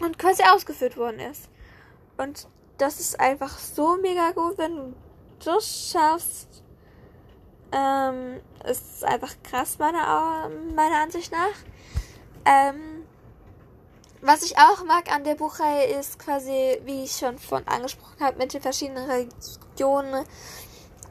Und 0.00 0.18
quasi 0.18 0.42
ausgeführt 0.42 0.96
worden 0.96 1.20
ist. 1.20 1.48
Und 2.16 2.48
das 2.78 3.00
ist 3.00 3.18
einfach 3.18 3.58
so 3.58 3.96
mega 3.96 4.32
gut, 4.32 4.58
wenn 4.58 4.76
du 4.76 4.94
das 5.44 5.90
schaffst. 5.90 6.62
Ähm, 7.72 8.40
ist 8.64 9.04
einfach 9.04 9.34
krass, 9.42 9.78
meiner, 9.78 10.50
meiner 10.74 11.02
Ansicht 11.02 11.32
nach. 11.32 11.56
Ähm, 12.44 13.04
was 14.22 14.42
ich 14.42 14.56
auch 14.58 14.84
mag 14.84 15.12
an 15.12 15.24
der 15.24 15.34
Buchreihe 15.34 15.86
ist 15.98 16.18
quasi, 16.18 16.80
wie 16.84 17.04
ich 17.04 17.12
schon 17.12 17.38
von 17.38 17.66
angesprochen 17.66 18.20
habe, 18.20 18.38
mit 18.38 18.52
den 18.54 18.62
verschiedenen 18.62 19.08
Religionen. 19.08 20.24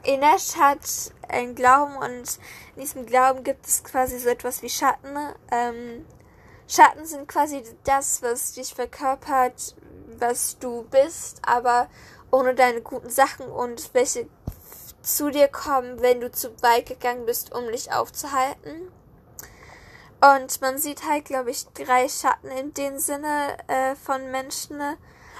Inesh 0.02 0.56
hat 0.56 0.80
einen 1.28 1.54
Glauben 1.54 1.96
und 1.96 2.38
in 2.74 2.82
diesem 2.82 3.06
Glauben 3.06 3.42
gibt 3.42 3.66
es 3.66 3.82
quasi 3.82 4.18
so 4.18 4.28
etwas 4.28 4.62
wie 4.62 4.68
Schatten. 4.68 5.16
Ähm, 5.50 6.04
Schatten 6.68 7.04
sind 7.06 7.28
quasi 7.28 7.62
das, 7.84 8.22
was 8.22 8.52
dich 8.52 8.74
verkörpert, 8.74 9.74
was 10.18 10.58
du 10.58 10.82
bist, 10.90 11.40
aber 11.42 11.88
ohne 12.30 12.54
deine 12.54 12.80
guten 12.82 13.10
Sachen 13.10 13.46
und 13.46 13.92
welche 13.94 14.28
zu 15.02 15.30
dir 15.30 15.48
kommen, 15.48 16.00
wenn 16.00 16.20
du 16.20 16.30
zu 16.32 16.50
weit 16.62 16.86
gegangen 16.86 17.26
bist, 17.26 17.54
um 17.54 17.66
dich 17.68 17.92
aufzuhalten. 17.92 18.90
Und 20.20 20.60
man 20.60 20.78
sieht 20.78 21.08
halt, 21.08 21.26
glaube 21.26 21.50
ich, 21.50 21.66
drei 21.68 22.08
Schatten 22.08 22.48
in 22.50 22.74
dem 22.74 22.98
Sinne 22.98 23.56
äh, 23.68 23.94
von 23.94 24.30
Menschen. 24.30 24.80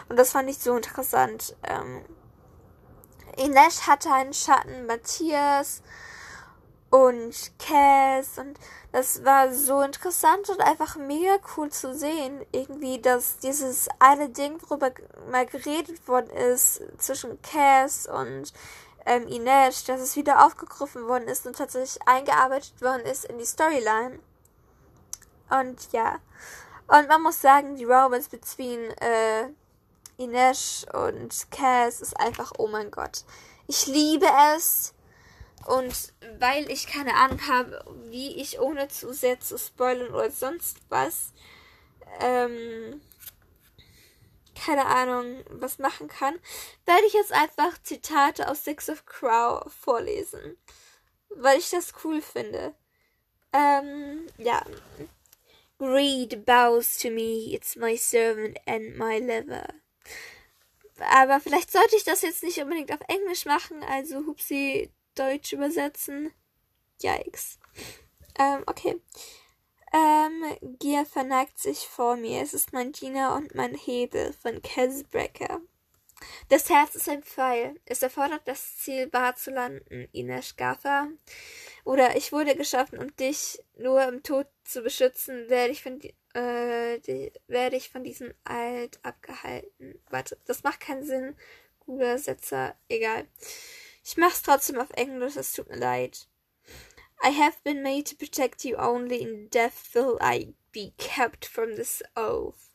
Und 0.09 0.17
das 0.17 0.31
fand 0.31 0.49
ich 0.49 0.59
so 0.59 0.77
interessant. 0.77 1.57
Ähm, 1.65 2.05
Ines 3.37 3.87
hatte 3.87 4.13
einen 4.13 4.35
Schatten, 4.35 4.87
Matthias 4.87 5.83
und 6.97 7.53
Cass 7.59 8.39
und 8.39 8.59
das 8.93 9.25
war 9.25 9.53
so 9.53 9.83
interessant 9.83 10.49
und 10.49 10.61
einfach 10.61 10.97
mega 10.97 11.37
cool 11.57 11.71
zu 11.71 11.95
sehen, 11.95 12.41
irgendwie, 12.53 12.99
dass 13.01 13.39
dieses 13.39 13.89
eine 13.99 14.31
Ding, 14.31 14.59
worüber 14.63 14.91
mal 15.31 15.45
geredet 15.45 16.09
worden 16.09 16.31
ist, 16.31 16.81
zwischen 16.97 17.41
Cass 17.43 18.07
und 18.07 18.53
ähm, 19.05 19.29
Ines, 19.29 19.85
dass 19.85 20.01
es 20.01 20.17
wieder 20.17 20.47
aufgegriffen 20.47 21.07
worden 21.07 21.29
ist 21.29 21.47
und 21.47 21.57
tatsächlich 21.57 22.01
eingearbeitet 22.07 22.81
worden 22.81 23.03
ist 23.03 23.27
in 23.27 23.39
die 23.39 23.45
Storyline. 23.45 24.19
Und 25.51 25.93
ja. 25.93 26.17
Und 26.89 27.09
man 27.09 27.23
muss 27.23 27.41
sagen, 27.41 27.77
die 27.77 27.85
Romance 27.85 28.31
between 28.31 28.81
äh, 28.93 29.49
Ines 30.17 30.87
und 30.93 31.51
Cass 31.51 32.01
ist 32.01 32.19
einfach, 32.19 32.53
oh 32.57 32.67
mein 32.67 32.91
Gott. 32.91 33.25
Ich 33.67 33.87
liebe 33.87 34.27
es. 34.55 34.95
Und 35.67 36.13
weil 36.39 36.71
ich 36.71 36.87
keine 36.87 37.15
Ahnung 37.15 37.41
habe, 37.49 37.85
wie 38.09 38.41
ich 38.41 38.61
ohne 38.61 38.89
zu 38.89 39.13
sehr 39.13 39.41
zu 39.41 39.59
spoilern 39.59 40.15
oder 40.15 40.31
sonst 40.31 40.79
was, 40.89 41.33
ähm, 42.21 43.01
keine 44.55 44.87
Ahnung, 44.87 45.45
was 45.51 45.79
machen 45.79 46.09
kann, 46.09 46.39
werde 46.85 47.07
ich 47.07 47.15
jetzt 47.15 47.33
einfach 47.33 47.83
Zitate 47.83 48.49
aus 48.49 48.65
Six 48.65 48.89
of 48.89 49.07
Crow 49.07 49.71
vorlesen. 49.73 50.57
Weil 51.31 51.59
ich 51.59 51.71
das 51.71 51.93
cool 52.05 52.23
finde. 52.23 52.75
Ähm, 53.53 54.27
ja. 54.39 54.65
Greed 55.79 56.47
bows 56.47 56.97
to 56.99 57.11
me, 57.11 57.53
it's 57.55 57.77
my 57.77 57.97
servant 57.97 58.59
and 58.67 58.97
my 58.97 59.19
liver. 59.19 59.67
Aber 61.13 61.41
vielleicht 61.41 61.71
sollte 61.71 61.97
ich 61.97 62.05
das 62.05 62.23
jetzt 62.23 62.43
nicht 62.43 62.59
unbedingt 62.59 62.93
auf 62.93 63.01
Englisch 63.09 63.45
machen, 63.45 63.83
also 63.83 64.25
Hupsi 64.27 64.91
Deutsch 65.17 65.53
übersetzen. 65.53 66.33
Yikes. 67.03 67.59
Ähm, 68.39 68.63
okay. 68.67 69.01
Ähm, 69.93 70.77
Gier 70.79 71.07
verneigt 71.07 71.59
sich 71.59 71.87
vor 71.87 72.17
mir. 72.17 72.43
Es 72.43 72.55
ist 72.55 72.73
mein 72.73 72.93
Diener 72.93 73.35
und 73.35 73.55
mein 73.55 73.75
Hebel 73.75 74.33
von 74.33 74.61
Kesbrecker. 74.63 75.61
Das 76.49 76.71
Herz 76.71 76.95
ist 76.95 77.09
ein 77.09 77.23
Pfeil. 77.23 77.79
Es 77.85 78.03
erfordert 78.03 78.43
das 78.47 78.79
Ziel, 78.79 79.13
wahr 79.13 79.37
zu 79.37 79.51
landen, 79.51 80.09
Ines 80.13 80.57
Gaffa. 80.57 81.09
Oder 81.85 82.17
ich 82.17 82.33
wurde 82.33 82.57
geschaffen, 82.57 82.99
um 82.99 83.15
dich 83.17 83.63
nur 83.77 84.03
im 84.05 84.23
Tod 84.23 84.47
zu 84.65 84.83
beschützen, 84.83 85.49
werde 85.49 85.73
ich 85.73 85.83
von, 85.83 86.01
äh, 86.35 86.99
die, 87.01 87.33
werde 87.47 87.77
ich 87.77 87.91
von 87.91 88.03
diesem 88.03 88.33
Alt 88.45 88.99
abgehalten. 89.03 90.01
Warte, 90.11 90.39
das 90.47 90.63
macht 90.63 90.81
keinen 90.81 91.05
Sinn. 91.05 91.37
Guter 91.81 92.19
Setzer, 92.19 92.77
egal. 92.89 93.29
Ich 94.09 94.17
mach's 94.17 94.43
trotzdem 94.43 94.79
auf 94.79 94.91
Englisch, 94.93 95.35
es 95.35 95.53
tut 95.53 95.69
mir 95.69 95.79
leid. 95.79 96.29
I 97.21 97.31
have 97.31 97.57
been 97.65 97.83
made 97.83 98.05
to 98.05 98.15
protect 98.15 98.65
you 98.65 98.77
only 98.77 99.21
in 99.21 99.49
death 99.49 99.93
will 99.95 100.17
I 100.21 100.55
be 100.71 100.93
kept 100.97 101.45
from 101.45 101.75
this 101.75 102.05
oath. 102.15 102.69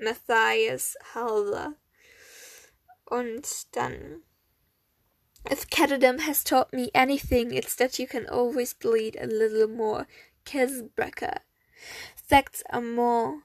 Matthias 0.00 0.96
Halver. 1.12 1.74
Und 3.04 3.66
dann. 3.76 4.22
If 5.50 5.68
Catadam 5.68 6.20
has 6.20 6.42
taught 6.42 6.72
me 6.72 6.90
anything, 6.94 7.52
it's 7.52 7.74
that 7.74 7.98
you 7.98 8.06
can 8.06 8.26
always 8.26 8.72
bleed 8.72 9.18
a 9.20 9.26
little 9.26 9.68
more. 9.68 10.06
Kesbrecker. 10.46 11.40
Facts 12.16 12.62
are 12.70 12.80
more. 12.80 13.42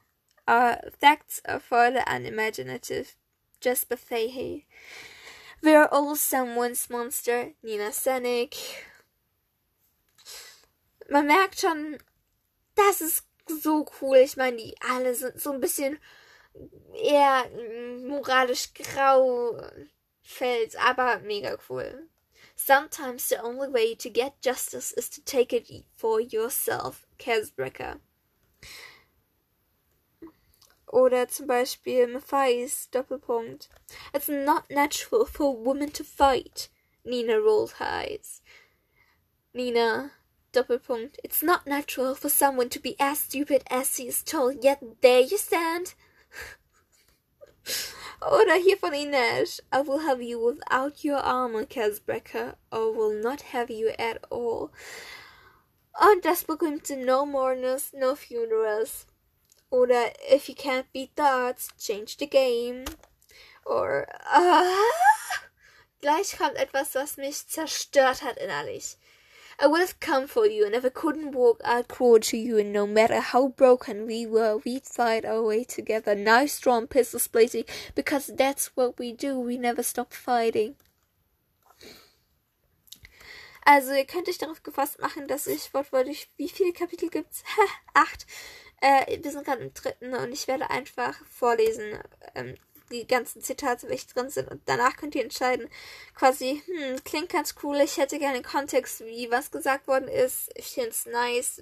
Are, 0.48 0.80
facts 1.02 1.42
are 1.44 1.60
further 1.60 2.06
unimaginative. 2.08 3.18
Jasper 3.60 3.98
Fahey. 3.98 4.68
We're 5.62 5.88
all 5.92 6.16
someone's 6.16 6.90
monster. 6.90 7.54
Nina 7.64 7.92
Senek. 7.92 8.56
Man 11.10 11.28
merkt 11.28 11.60
schon, 11.60 11.98
das 12.76 13.02
ist 13.02 13.24
so 13.48 13.86
cool. 14.02 14.18
Ich 14.18 14.38
meine, 14.38 14.58
die 14.58 14.76
alle 14.82 15.14
sind 15.16 15.40
so 15.42 15.52
ein 15.52 15.60
bisschen 15.60 16.00
eher 16.94 17.50
moralisch 18.06 18.74
grau 18.74 19.62
fällt, 20.22 20.76
aber 20.78 21.20
mega 21.20 21.58
cool. 21.70 22.08
Sometimes 22.56 23.28
the 23.28 23.42
only 23.44 23.68
way 23.68 23.96
to 23.96 24.10
get 24.10 24.42
justice 24.42 24.92
is 24.94 25.10
to 25.10 25.22
take 25.22 25.54
it 25.54 25.86
for 25.96 26.22
yourself, 26.22 27.06
Casbrecker. 27.20 28.00
Oder 30.96 31.28
zum 31.28 31.48
Beispiel 31.48 32.08
Matthias, 32.08 32.90
Doppelpunkt. 32.90 33.68
It's 34.14 34.30
not 34.30 34.70
natural 34.70 35.26
for 35.26 35.48
a 35.48 35.66
woman 35.66 35.92
to 35.92 36.06
fight. 36.06 36.70
Nina 37.04 37.38
rolled 37.38 37.74
her 37.80 37.86
eyes. 37.86 38.42
Nina, 39.52 40.12
Doppelpunkt. 40.54 41.18
It's 41.22 41.44
not 41.44 41.68
natural 41.68 42.16
for 42.16 42.30
someone 42.30 42.70
to 42.70 42.80
be 42.80 42.96
as 42.98 43.20
stupid 43.20 43.64
as 43.70 43.98
he 43.98 44.08
is 44.08 44.24
tall, 44.24 44.54
yet 44.54 44.82
there 45.02 45.20
you 45.20 45.38
stand. 45.38 45.96
Oder 48.22 48.56
hier 48.56 48.78
von 48.78 48.94
Ines. 48.94 49.60
I 49.74 49.82
will 49.82 50.00
have 50.00 50.22
you 50.22 50.40
without 50.40 51.04
your 51.04 51.18
armor, 51.18 51.66
Casbrecker, 51.66 52.56
or 52.72 52.94
will 52.94 53.22
not 53.22 53.52
have 53.52 53.70
you 53.70 53.92
at 54.00 54.24
all. 54.30 54.72
Und 56.00 56.24
das 56.24 56.46
berühmte 56.46 56.96
No 56.96 57.26
Mourners, 57.26 57.92
No 57.92 58.16
Funerals. 58.16 59.08
Oder 59.76 60.14
If 60.32 60.48
you 60.48 60.56
can't 60.56 60.86
beat 60.94 61.20
odds, 61.20 61.68
change 61.78 62.16
the 62.16 62.28
game. 62.28 62.86
Or 63.66 64.08
uh, 64.34 64.74
gleich 66.02 66.38
kommt 66.38 66.56
etwas, 66.56 66.96
was 66.96 67.18
mich 67.18 67.46
zerstört 67.50 68.22
hat 68.22 68.38
innerlich. 68.38 68.96
I 69.60 69.68
would 69.68 69.82
have 69.82 70.00
come 70.00 70.30
for 70.30 70.46
you, 70.46 70.66
and 70.66 70.74
if 70.74 70.86
I 70.86 70.90
couldn't 70.90 71.34
walk, 71.34 71.60
I'd 71.66 71.90
crawl 71.90 72.20
to 72.20 72.38
you, 72.38 72.58
and 72.58 72.72
no 72.72 72.88
matter 72.88 73.20
how 73.20 73.50
broken 73.50 74.06
we 74.08 74.26
were, 74.26 74.62
we'd 74.64 74.86
fight 74.86 75.26
our 75.26 75.44
way 75.44 75.66
together, 75.66 76.16
knives 76.16 76.54
strong, 76.54 76.88
pistols 76.88 77.28
blazing, 77.28 77.66
because 77.96 78.28
that's 78.28 78.68
what 78.78 78.98
we 78.98 79.12
do, 79.12 79.38
we 79.38 79.58
never 79.58 79.84
stop 79.84 80.14
fighting. 80.14 80.76
Also, 83.66 83.94
ihr 83.94 84.06
könnt 84.06 84.30
euch 84.30 84.38
darauf 84.38 84.62
gefasst 84.62 85.00
machen, 85.00 85.28
dass 85.28 85.48
ich 85.48 85.74
wortwörtlich, 85.74 86.30
wie 86.38 86.50
viele 86.50 86.72
Kapitel 86.72 87.10
gibt's? 87.10 87.44
Acht. 87.94 88.28
Äh, 88.82 89.24
wir 89.24 89.32
sind 89.32 89.46
gerade 89.46 89.64
im 89.64 89.74
dritten 89.74 90.14
und 90.14 90.32
ich 90.32 90.48
werde 90.48 90.70
einfach 90.70 91.16
vorlesen. 91.26 92.00
Ähm, 92.36 92.56
die 92.92 93.08
ganzen 93.08 93.42
Zitate 93.42 93.90
welche 93.90 94.08
drin 94.08 94.30
sind 94.30 94.50
und 94.50 94.62
danach 94.66 94.96
könnt 94.96 95.16
ihr 95.16 95.24
entscheiden, 95.24 95.70
quasi, 96.14 96.62
hm, 96.66 97.04
klingt 97.04 97.30
ganz 97.30 97.56
cool, 97.64 97.78
ich 97.82 97.98
hätte 97.98 98.20
gerne 98.20 98.42
Kontext, 98.44 99.00
wie 99.02 99.32
was 99.32 99.50
gesagt 99.50 99.88
worden 99.88 100.08
ist, 100.08 100.52
ich 100.56 100.68
finde 100.68 100.90
es 100.90 101.06
nice. 101.08 101.62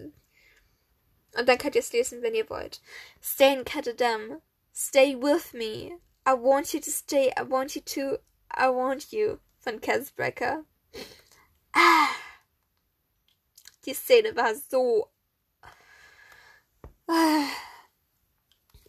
Und 1.35 1.49
dann 1.49 1.57
könnt 1.57 1.75
ihr 1.75 1.81
es 1.81 1.93
lesen, 1.93 2.21
wenn 2.21 2.35
ihr 2.35 2.49
wollt. 2.49 2.81
Stay 3.21 3.53
in 3.53 3.65
Catadam. 3.65 4.41
Stay 4.75 5.15
with 5.15 5.53
me. 5.53 5.99
I 6.27 6.33
want 6.33 6.73
you 6.73 6.79
to 6.79 6.91
stay. 6.91 7.31
I 7.37 7.43
want 7.43 7.75
you 7.75 7.81
to. 7.81 8.19
I 8.55 8.69
want 8.69 9.11
you. 9.11 9.39
Von 9.59 9.81
Casbrecker. 9.81 10.63
Ah. 11.73 12.09
Die 13.85 13.93
Szene 13.93 14.35
war 14.35 14.53
so. 14.55 15.09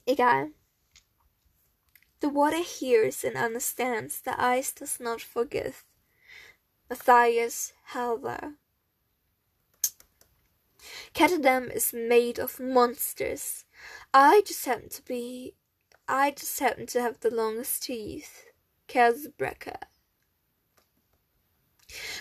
Egal. 0.07 0.51
The 2.21 2.29
water 2.29 2.63
hears 2.63 3.25
and 3.25 3.37
understands, 3.37 4.21
the 4.21 4.41
ice 4.41 4.73
does 4.73 5.01
not 5.01 5.21
forgive. 5.21 5.85
Matthias 6.89 7.73
Halver. 7.93 8.55
Catadam 11.15 11.75
is 11.75 11.93
made 11.93 12.39
of 12.39 12.61
monsters. 12.61 13.65
I 14.13 14.43
just 14.47 14.65
happen 14.65 14.89
to 14.91 15.03
be 15.03 15.55
I 16.07 16.33
just 16.33 16.61
happen 16.61 16.87
to 16.89 17.01
have 17.01 17.21
the 17.21 17.35
longest 17.35 17.85
teeth. 17.85 18.47
Kelsbrecker. 18.89 19.79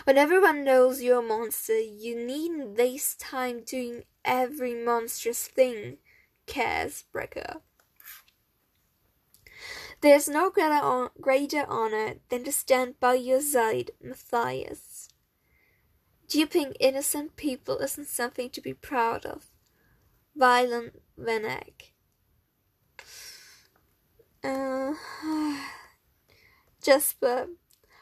When 0.06 0.18
everyone 0.18 0.64
knows 0.64 1.02
you're 1.02 1.20
a 1.20 1.22
monster, 1.22 1.80
you 1.80 2.16
needn't 2.16 2.78
waste 2.78 3.20
time 3.20 3.64
doing 3.64 4.04
every 4.26 4.74
monstrous 4.74 5.48
thing. 5.48 5.98
cares 6.46 7.04
Kazbrecker. 7.14 7.62
There's 10.02 10.28
no 10.28 10.50
greater, 10.50 11.10
greater 11.22 11.66
honor 11.68 12.16
than 12.30 12.44
to 12.44 12.52
stand 12.52 13.00
by 13.00 13.14
your 13.16 13.42
side, 13.42 13.92
Matthias. 14.02 15.08
Duping 16.28 16.74
innocent 16.80 17.36
people 17.36 17.78
isn't 17.78 18.08
something 18.08 18.50
to 18.50 18.62
be 18.62 18.74
proud 18.74 19.26
of. 19.26 19.52
Violent 20.36 21.02
Vanek. 21.18 21.94
Uh, 24.44 24.94
Jasper 26.82 27.48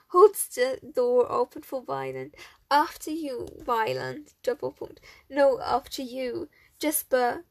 holds 0.07 0.47
the 0.47 0.79
door 0.95 1.31
open 1.31 1.61
for 1.61 1.83
Violent. 1.83 2.33
After 2.71 3.11
you, 3.11 3.49
Violent. 3.59 4.33
Doppelpunkt. 4.43 4.99
No, 5.29 5.59
after 5.59 6.01
you. 6.01 6.47
Jasper. 6.79 7.43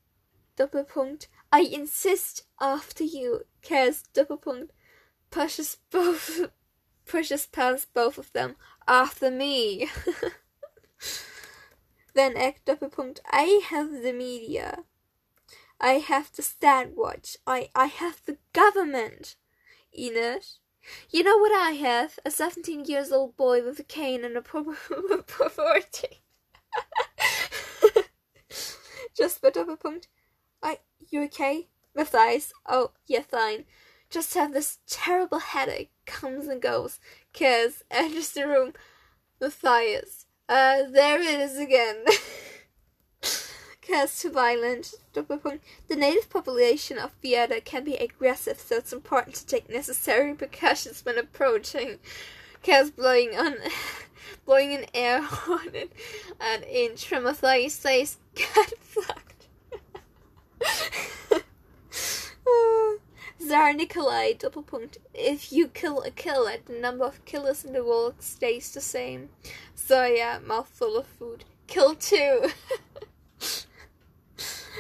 Doppelpunkt. 0.57 1.27
I 1.53 1.61
insist 1.61 2.45
after 2.61 3.05
you, 3.05 3.43
Cares 3.63 4.05
Doppelpunkt 4.15 4.71
pushes 5.31 5.77
both 5.91 6.51
pushes 7.07 7.47
past 7.47 7.93
both 7.93 8.19
of 8.19 8.33
them 8.33 8.57
after 8.87 9.31
me. 9.31 9.89
then 12.15 12.37
Act 12.37 12.65
Doppelpunkt 12.67 13.21
I 13.31 13.61
have 13.71 14.03
the 14.03 14.13
media. 14.13 14.85
I 15.81 15.93
have 15.95 16.33
the 16.33 16.43
stat 16.43 16.93
watch. 16.95 17.37
I 17.47 17.71
I 17.75 17.87
have 17.87 18.23
the 18.25 18.39
government. 18.53 19.37
Ines. 19.93 20.61
You 21.11 21.23
know 21.23 21.37
what 21.39 21.53
I 21.53 21.73
have? 21.73 22.19
A 22.25 22.31
seventeen 22.31 22.85
years 22.85 23.13
old 23.13 23.37
boy 23.37 23.63
with 23.65 23.79
a 23.79 23.85
cane 23.85 24.25
and 24.25 24.37
a 24.37 24.43
poverty. 24.43 26.21
Just 29.17 29.41
for 29.41 29.51
Doppelpunkt. 29.51 30.07
I 30.63 30.79
you 31.11 31.23
okay? 31.25 31.69
Matthias, 31.95 32.53
oh, 32.67 32.93
yeah, 33.07 33.23
fine. 33.23 33.65
Just 34.11 34.35
have 34.35 34.53
this 34.53 34.79
terrible 34.89 35.39
headache, 35.39 35.91
comes 36.07 36.47
and 36.49 36.61
goes. 36.63 37.01
Kaz 37.35 37.83
enters 37.91 38.31
the 38.35 38.47
room. 38.47 38.73
Matthias, 39.41 40.27
uh, 40.49 40.85
there 40.91 41.21
it 41.21 41.41
is 41.41 41.59
again. 41.59 42.05
Because 43.91 44.23
too 44.23 44.31
violent. 44.31 44.95
The 45.15 45.97
native 45.97 46.31
population 46.31 46.97
of 46.97 47.21
Bieta 47.21 47.65
can 47.65 47.83
be 47.83 47.97
aggressive, 47.97 48.61
so 48.61 48.77
it's 48.77 48.93
important 48.93 49.35
to 49.35 49.45
take 49.45 49.69
necessary 49.69 50.33
precautions 50.33 51.05
when 51.05 51.19
approaching. 51.19 51.99
Cause 52.65 52.93
blowing 52.93 53.35
on 53.37 53.57
blowing 54.47 54.75
an 54.75 54.87
air 54.95 55.21
horn 55.25 55.75
and 56.39 56.63
in 56.63 56.93
Tremathai 56.93 57.69
says 57.69 58.19
get 58.37 58.75
fucked. 58.79 59.49
Tsar 63.41 63.73
Nikolai, 63.73 64.35
point. 64.35 64.99
If 65.13 65.53
you 65.53 65.67
kill 65.67 66.03
a 66.03 66.13
killer, 66.13 66.59
the 66.65 66.75
number 66.75 67.07
of 67.07 67.25
killers 67.25 67.65
in 67.65 67.73
the 67.73 67.83
world 67.83 68.23
stays 68.23 68.73
the 68.73 68.81
same. 68.81 69.31
So 69.75 70.05
yeah, 70.05 70.39
mouthful 70.39 70.97
of 70.97 71.09
food. 71.09 71.45
Kill 71.67 71.97
two. 71.97 72.51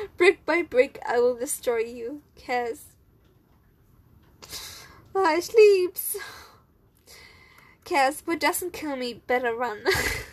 brick 0.16 0.44
by 0.46 0.62
brick, 0.62 0.98
I 1.06 1.18
will 1.18 1.36
destroy 1.36 1.78
you, 1.78 2.22
Kaz. 2.38 2.80
I 5.14 5.40
sleeps. 5.40 6.16
Kaz, 7.84 8.22
what 8.24 8.40
doesn't 8.40 8.72
kill 8.72 8.96
me, 8.96 9.14
better 9.26 9.54
run. 9.54 9.82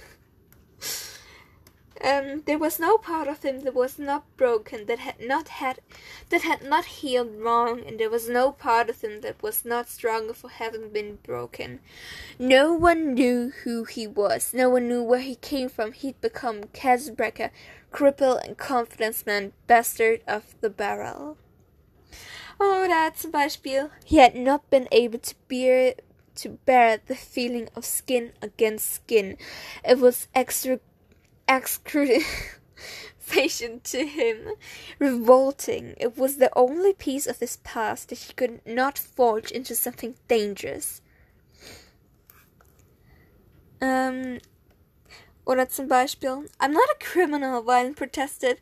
Um, 2.07 2.43
there 2.45 2.57
was 2.57 2.79
no 2.79 2.97
part 2.97 3.27
of 3.27 3.43
him 3.43 3.63
that 3.65 3.73
was 3.73 3.99
not 3.99 4.23
broken, 4.37 4.85
that 4.85 4.99
had 4.99 5.19
not 5.19 5.49
had, 5.49 5.81
that 6.29 6.43
had 6.43 6.63
not 6.63 6.85
healed 6.85 7.35
wrong, 7.37 7.83
and 7.85 7.99
there 7.99 8.09
was 8.09 8.29
no 8.29 8.53
part 8.53 8.89
of 8.89 9.01
him 9.01 9.19
that 9.21 9.43
was 9.43 9.65
not 9.65 9.89
stronger 9.89 10.33
for 10.33 10.49
having 10.49 10.87
been 10.93 11.17
broken. 11.21 11.81
No 12.39 12.71
one 12.71 13.13
knew 13.13 13.51
who 13.65 13.83
he 13.83 14.07
was. 14.07 14.53
No 14.53 14.69
one 14.69 14.87
knew 14.87 15.03
where 15.03 15.19
he 15.19 15.35
came 15.35 15.67
from. 15.67 15.91
He'd 15.91 16.21
become 16.21 16.63
Kazbreaker, 16.73 17.49
cripple 17.91 18.41
and 18.41 18.57
confidence 18.57 19.25
man, 19.25 19.51
bastard 19.67 20.21
of 20.25 20.55
the 20.61 20.69
barrel. 20.69 21.37
Oh, 22.57 22.87
that's 22.87 23.23
zum 23.23 23.31
Beispiel. 23.31 23.91
He 24.05 24.15
had 24.17 24.33
not 24.33 24.69
been 24.69 24.87
able 24.93 25.19
to 25.19 25.35
bear 25.49 25.95
to 26.35 26.49
bear 26.49 26.99
the 27.03 27.15
feeling 27.15 27.67
of 27.75 27.83
skin 27.83 28.31
against 28.41 28.93
skin. 28.93 29.37
It 29.83 29.99
was 29.99 30.27
extra 30.35 30.79
excruciation 31.47 33.79
to 33.83 34.05
him, 34.05 34.51
revolting. 34.99 35.95
It 35.97 36.17
was 36.17 36.37
the 36.37 36.51
only 36.55 36.93
piece 36.93 37.27
of 37.27 37.39
his 37.39 37.57
past 37.57 38.09
that 38.09 38.19
he 38.19 38.33
could 38.33 38.61
not 38.65 38.97
forge 38.97 39.51
into 39.51 39.75
something 39.75 40.15
dangerous. 40.27 41.01
Um, 43.81 44.39
oder 45.45 45.69
zum 45.69 45.87
Beispiel, 45.87 46.45
I'm 46.59 46.73
not 46.73 46.89
a 46.89 47.03
criminal, 47.03 47.61
Violent 47.61 47.95
protested. 47.95 48.59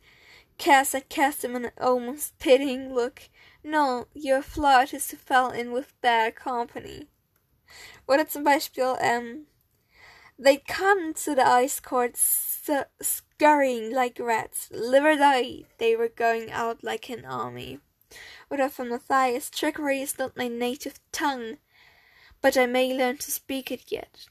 Cass 0.58 0.94
had 0.94 1.10
cast 1.10 1.44
him 1.44 1.56
an 1.56 1.72
almost 1.82 2.38
pitying 2.40 2.94
look. 2.94 3.30
No, 3.64 4.08
you're 4.14 4.38
a 4.38 4.44
flautist 4.44 5.12
who 5.12 5.18
fell 5.18 5.50
in 5.50 5.72
with 5.72 6.00
bad 6.02 6.36
company. 6.36 7.08
Oder 8.08 8.26
zum 8.26 8.44
Beispiel, 8.44 8.98
um, 9.02 9.48
they 10.38 10.58
come 10.58 11.14
to 11.14 11.34
the 11.34 11.46
ice 11.46 11.80
scurrying 13.02 13.94
like 13.94 14.20
rats. 14.20 14.70
Die, 14.70 15.64
they 15.78 15.96
were 15.96 16.10
going 16.10 16.52
out 16.52 16.84
like 16.84 17.10
an 17.10 17.26
army. 17.26 17.80
Oder 18.50 18.70
from 18.70 18.90
Matthias, 18.90 19.50
trickery 19.50 20.02
is 20.02 20.18
not 20.18 20.38
my 20.38 20.48
native 20.48 21.00
tongue, 21.12 21.58
but 22.42 22.58
I 22.58 22.66
may 22.66 22.94
learn 22.94 23.18
to 23.18 23.32
speak 23.32 23.72
it 23.72 23.92
yet. 23.92 24.28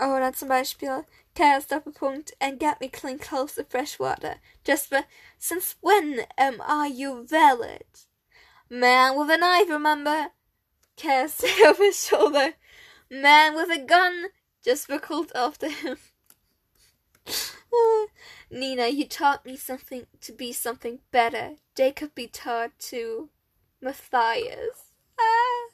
Oh, 0.00 0.16
Oder 0.16 0.32
zum 0.32 0.48
Beispiel, 0.48 1.06
Chaos 1.34 1.66
Doppelpunkt, 1.66 2.32
and 2.40 2.60
get 2.60 2.80
me 2.80 2.88
clean 2.88 3.18
close 3.18 3.54
to 3.54 3.64
fresh 3.64 3.98
water. 3.98 4.36
Jasper, 4.64 5.04
since 5.38 5.76
when 5.80 6.26
am 6.36 6.60
I 6.60 6.86
you 6.86 7.26
valid? 7.26 7.84
Man 8.70 9.16
with 9.16 9.30
a 9.30 9.36
knife, 9.36 9.68
remember? 9.68 10.28
Cast 10.96 11.44
over 11.64 11.84
his 11.84 12.06
shoulder. 12.06 12.54
Man 13.10 13.54
with 13.54 13.70
a 13.70 13.78
gun 13.78 14.26
just 14.62 14.88
buckled 14.88 15.32
after 15.34 15.68
him. 15.68 15.96
Nina, 18.50 18.88
you 18.88 19.06
taught 19.06 19.46
me 19.46 19.56
something 19.56 20.06
to 20.20 20.32
be 20.32 20.52
something 20.52 21.00
better. 21.10 21.56
Could 21.76 22.14
be 22.14 22.26
taught 22.26 22.78
to 22.90 23.30
Matthias. 23.80 24.92
Ah. 25.18 25.68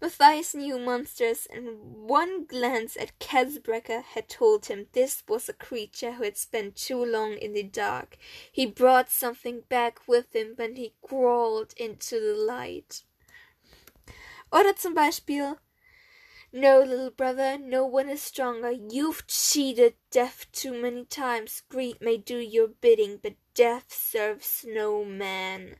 Matthias 0.00 0.54
knew 0.54 0.78
monsters, 0.78 1.46
and 1.50 2.06
one 2.06 2.44
glance 2.44 2.96
at 2.96 3.18
Kazbrecker 3.18 4.02
had 4.02 4.28
told 4.28 4.66
him 4.66 4.86
this 4.92 5.22
was 5.26 5.48
a 5.48 5.52
creature 5.52 6.12
who 6.12 6.24
had 6.24 6.36
spent 6.36 6.76
too 6.76 7.04
long 7.04 7.32
in 7.32 7.54
the 7.54 7.62
dark. 7.62 8.16
He 8.52 8.66
brought 8.66 9.10
something 9.10 9.62
back 9.68 10.06
with 10.06 10.34
him 10.34 10.54
when 10.56 10.76
he 10.76 10.94
crawled 11.02 11.72
into 11.76 12.20
the 12.20 12.34
light. 12.34 13.02
Oder 14.52 14.72
zum 14.74 14.94
Beispiel 14.94 15.58
No, 16.52 16.80
little 16.80 17.10
brother, 17.10 17.58
no 17.58 17.84
one 17.84 18.08
is 18.08 18.22
stronger. 18.22 18.70
You've 18.70 19.26
cheated 19.26 19.94
death 20.10 20.46
too 20.50 20.72
many 20.72 21.04
times. 21.04 21.62
Greed 21.68 22.00
may 22.00 22.16
do 22.16 22.38
your 22.38 22.68
bidding, 22.68 23.18
but 23.22 23.34
death 23.52 23.92
serves 23.92 24.64
no 24.66 25.04
man. 25.04 25.76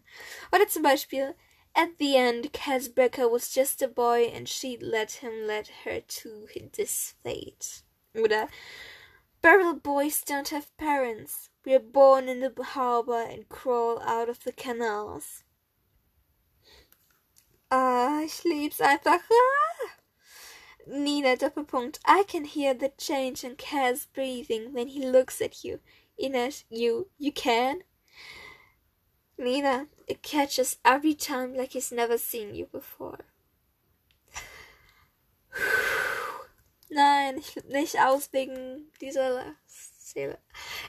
Oder 0.53 0.67
zum 0.69 0.83
Beispiel 0.83 1.35
At 1.75 1.97
the 1.99 2.17
end, 2.17 2.53
Casbrecker 2.53 3.31
was 3.31 3.51
just 3.51 3.81
a 3.81 3.89
boy 3.89 4.25
and 4.25 4.49
she'd 4.49 4.83
let 4.83 5.23
him 5.23 5.47
let 5.47 5.69
her 5.85 6.01
to 6.01 6.49
this 6.77 7.15
fate. 7.23 7.83
Oder 8.15 8.49
Barrel 9.41 9.75
boys 9.75 10.23
don't 10.23 10.49
have 10.49 10.77
parents. 10.77 11.51
We're 11.65 11.79
born 11.79 12.29
in 12.29 12.41
the 12.41 12.53
harbor 12.63 13.23
and 13.23 13.49
crawl 13.49 14.03
out 14.03 14.29
of 14.29 14.43
the 14.45 14.53
canals. 14.53 15.45
Ah, 17.71 18.23
ich 18.23 18.45
lieb's 18.45 18.81
einfach. 18.81 19.23
Ah. 19.31 19.98
Nina 20.89 21.37
Doppelpunkt. 21.37 21.99
I 22.05 22.23
can 22.23 22.45
hear 22.45 22.73
the 22.73 22.93
change 22.97 23.45
in 23.45 23.57
Kaz 23.57 24.07
breathing 24.13 24.73
when 24.73 24.89
he 24.89 25.05
looks 25.07 25.43
at 25.43 25.63
you. 25.63 25.81
Ines, 26.19 26.65
you, 26.71 27.09
you 27.19 27.31
can? 27.31 27.83
Nina, 29.37 29.89
it 30.07 30.23
catches 30.23 30.79
every 30.85 31.15
time 31.15 31.55
like 31.55 31.73
he's 31.73 31.93
never 31.93 32.17
seen 32.17 32.55
you 32.55 32.67
before. 32.67 33.27
Nein, 36.91 37.39
ich 37.39 37.57
nicht 37.65 37.97
aus 37.97 38.29
wegen 38.33 38.87
dieser 39.01 39.57
Szene. 39.67 40.39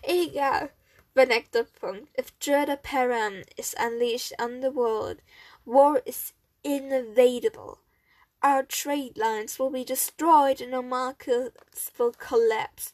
Egal. 0.04 0.72
The 1.16 1.68
point. 1.82 2.08
If 2.16 2.40
Dreda 2.40 2.82
Param 2.82 3.44
is 3.58 3.76
unleashed 3.78 4.32
on 4.40 4.62
the 4.62 4.72
world, 4.72 5.22
war 5.66 6.02
is 6.06 6.32
inevitable. 6.64 7.80
Our 8.42 8.64
trade 8.64 9.18
lines 9.18 9.60
will 9.60 9.70
be 9.70 9.84
destroyed 9.84 10.62
and 10.62 10.74
our 10.74 10.82
markets 10.82 11.92
will 11.98 12.14
collapse. 12.14 12.94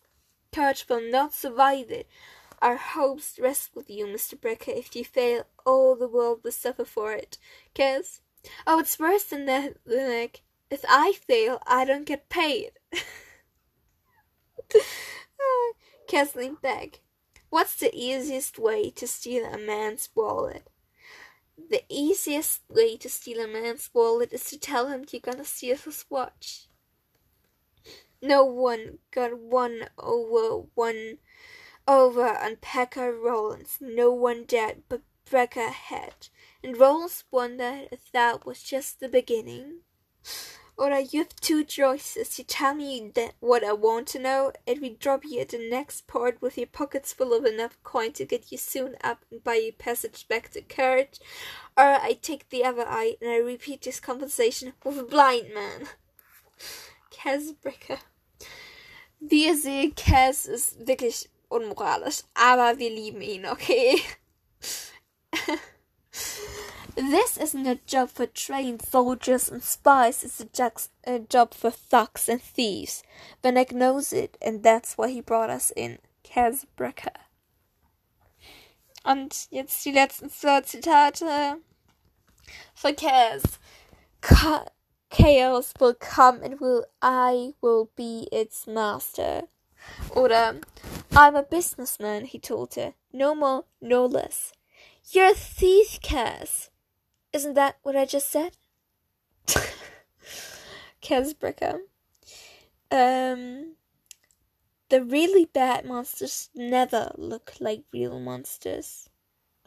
Courage 0.52 0.86
will 0.90 1.02
not 1.02 1.34
survive 1.34 1.92
it. 1.92 2.08
Our 2.62 2.78
hopes 2.78 3.38
rest 3.40 3.76
with 3.76 3.90
you, 3.90 4.08
Mr. 4.08 4.40
Brecker. 4.40 4.76
If 4.76 4.96
you 4.96 5.06
fail, 5.06 5.44
all 5.66 5.96
the 5.96 6.08
world 6.08 6.40
will 6.44 6.52
suffer 6.52 6.86
for 6.86 7.12
it. 7.12 7.38
Cause, 7.76 8.22
oh, 8.66 8.80
it's 8.80 8.98
worse 8.98 9.26
than 9.26 9.46
that, 9.46 9.78
Like, 9.86 10.42
If 10.72 10.84
I 10.90 11.14
fail, 11.14 11.62
I 11.68 11.86
don't 11.86 12.06
get 12.06 12.30
paid. 12.30 12.72
Uh, 14.74 15.74
Cass 16.08 16.36
leaned 16.36 16.62
back. 16.62 17.02
What's 17.50 17.76
the 17.76 17.94
easiest 17.94 18.58
way 18.58 18.90
to 18.92 19.08
steal 19.08 19.46
a 19.46 19.58
man's 19.58 20.10
wallet? 20.16 20.68
The 21.58 21.84
easiest 21.89 22.62
way 22.70 22.98
to 22.98 23.10
steal 23.10 23.39
a 23.39 23.48
man's 23.48 23.89
wallet 23.94 24.34
is 24.34 24.50
to 24.50 24.60
tell 24.60 24.88
him 24.88 25.06
you're 25.10 25.22
gonna 25.22 25.46
steal 25.46 25.78
his 25.78 26.06
watch. 26.10 26.68
No 28.22 28.44
one 28.44 29.00
got 29.12 29.39
one 29.39 29.88
over 29.98 30.68
one 30.74 31.20
over 31.88 32.28
on 32.28 32.58
Packer 32.58 33.13
Rollins. 33.13 33.78
No 33.80 34.12
one 34.12 34.44
dared 34.46 34.84
but 34.89 35.02
Brecker 35.26 35.72
had, 35.72 36.28
and 36.63 36.78
Rollins 36.78 37.24
wondered 37.32 37.89
if 37.91 38.12
that 38.12 38.46
was 38.46 38.62
just 38.62 39.00
the 39.00 39.10
beginning. 39.10 39.82
Or 40.78 40.90
you 40.92 41.20
have 41.20 41.36
two 41.38 41.64
choices. 41.64 42.38
You 42.38 42.44
tell 42.44 42.74
me 42.76 43.12
that 43.16 43.34
what 43.40 43.64
I 43.64 43.72
want 43.72 44.08
to 44.10 44.20
know, 44.20 44.52
and 44.68 44.82
we 44.82 44.90
drop 44.90 45.24
you 45.24 45.40
at 45.40 45.50
the 45.50 45.70
next 45.70 46.06
port 46.06 46.42
with 46.42 46.58
your 46.58 46.68
pockets 46.68 47.14
full 47.14 47.34
of 47.34 47.46
enough 47.46 47.82
coin 47.84 48.12
to 48.14 48.26
get 48.26 48.52
you 48.52 48.58
soon 48.58 48.96
up 49.02 49.24
and 49.32 49.44
buy 49.44 49.56
you 49.56 49.72
passage 49.72 50.28
back 50.28 50.52
to 50.52 50.62
Courage. 50.62 51.20
Or 51.78 51.84
I 51.84 52.18
take 52.22 52.50
the 52.50 52.66
other 52.66 52.86
eye 52.86 53.16
and 53.22 53.30
I 53.30 53.38
repeat 53.38 53.84
this 53.84 54.02
conversation 54.02 54.74
with 54.84 55.00
a 55.00 55.04
blind 55.04 55.54
man. 55.54 55.88
Casbricker. 57.12 58.00
Wie 59.20 59.46
ihr 59.46 59.56
seht, 59.56 59.96
Cass 59.96 60.46
ist 60.46 60.86
wirklich 60.86 61.30
unmoralisch, 61.48 62.24
aber 62.34 62.78
wir 62.78 62.90
lieben 62.90 63.22
ihn, 63.22 63.46
okay? 63.46 64.02
this 66.96 67.38
is 67.38 67.44
isn't 67.44 67.68
a 67.68 67.80
job 67.86 68.10
for 68.10 68.26
trained 68.26 68.82
soldiers 68.82 69.50
and 69.50 69.62
spies, 69.62 70.24
it's 70.24 70.42
a, 70.42 70.72
a 71.16 71.20
job 71.20 71.54
for 71.54 71.70
thugs 71.72 72.30
and 72.30 72.42
thieves. 72.42 73.04
Vanek 73.44 73.72
knows 73.72 74.14
it, 74.14 74.38
and 74.42 74.64
that's 74.64 74.98
why 74.98 75.10
he 75.10 75.22
brought 75.22 75.50
us 75.50 75.72
in. 75.76 76.00
Casbrecker. 76.24 77.16
Und 79.04 79.48
jetzt 79.52 79.84
die 79.86 79.92
letzten 79.92 80.30
zwei 80.30 80.62
Zitate 80.62 81.58
von 82.74 82.96
Cas. 82.96 83.60
Chaos 85.12 85.74
will 85.80 85.94
come 85.94 86.42
and 86.42 86.60
will 86.60 86.86
I 87.02 87.54
will 87.62 87.90
be 87.96 88.28
its 88.32 88.66
master. 88.66 89.44
Oder 90.16 90.62
I'm 91.12 91.36
a 91.36 91.44
businessman, 91.44 92.26
he 92.26 92.40
told 92.40 92.74
her. 92.76 92.96
No 93.14 93.36
more, 93.36 93.66
no 93.80 94.06
less. 94.06 94.52
You're 95.12 95.32
a 95.32 95.36
thief, 95.36 96.00
Cas. 96.02 96.72
Isn't 97.36 97.56
that 97.56 97.80
what 97.84 97.98
I 97.98 98.06
just 98.06 98.32
said? 98.32 98.56
Casbricker. 101.02 101.80
Um, 102.89 103.76
the 104.88 105.04
really 105.04 105.43
bad 105.43 105.84
monsters 105.84 106.50
never 106.56 107.12
look 107.17 107.56
like 107.60 107.84
real 107.91 108.21
monsters. 108.21 109.10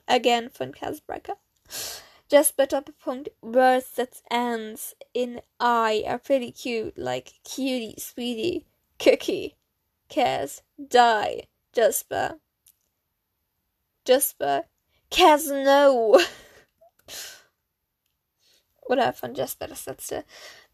Again 0.08 0.48
von 0.48 0.72
up 2.72 2.88
a 2.88 2.92
point, 2.92 3.28
words 3.42 3.90
that 3.96 4.22
ends 4.30 4.94
in 5.12 5.42
I 5.60 6.04
are 6.06 6.18
pretty 6.18 6.52
cute, 6.52 6.96
like 6.96 7.34
cutie, 7.44 7.96
sweetie, 7.98 8.64
cookie, 8.98 9.58
Cas, 10.08 10.62
die, 10.88 11.42
Jasper. 11.74 12.40
Jasper, 14.06 14.64
Cas, 15.10 15.48
no! 15.48 16.18
Oder 18.88 19.12
von 19.12 19.34
Jasper 19.34 19.68
das 19.68 19.86
letzte. 19.86 20.24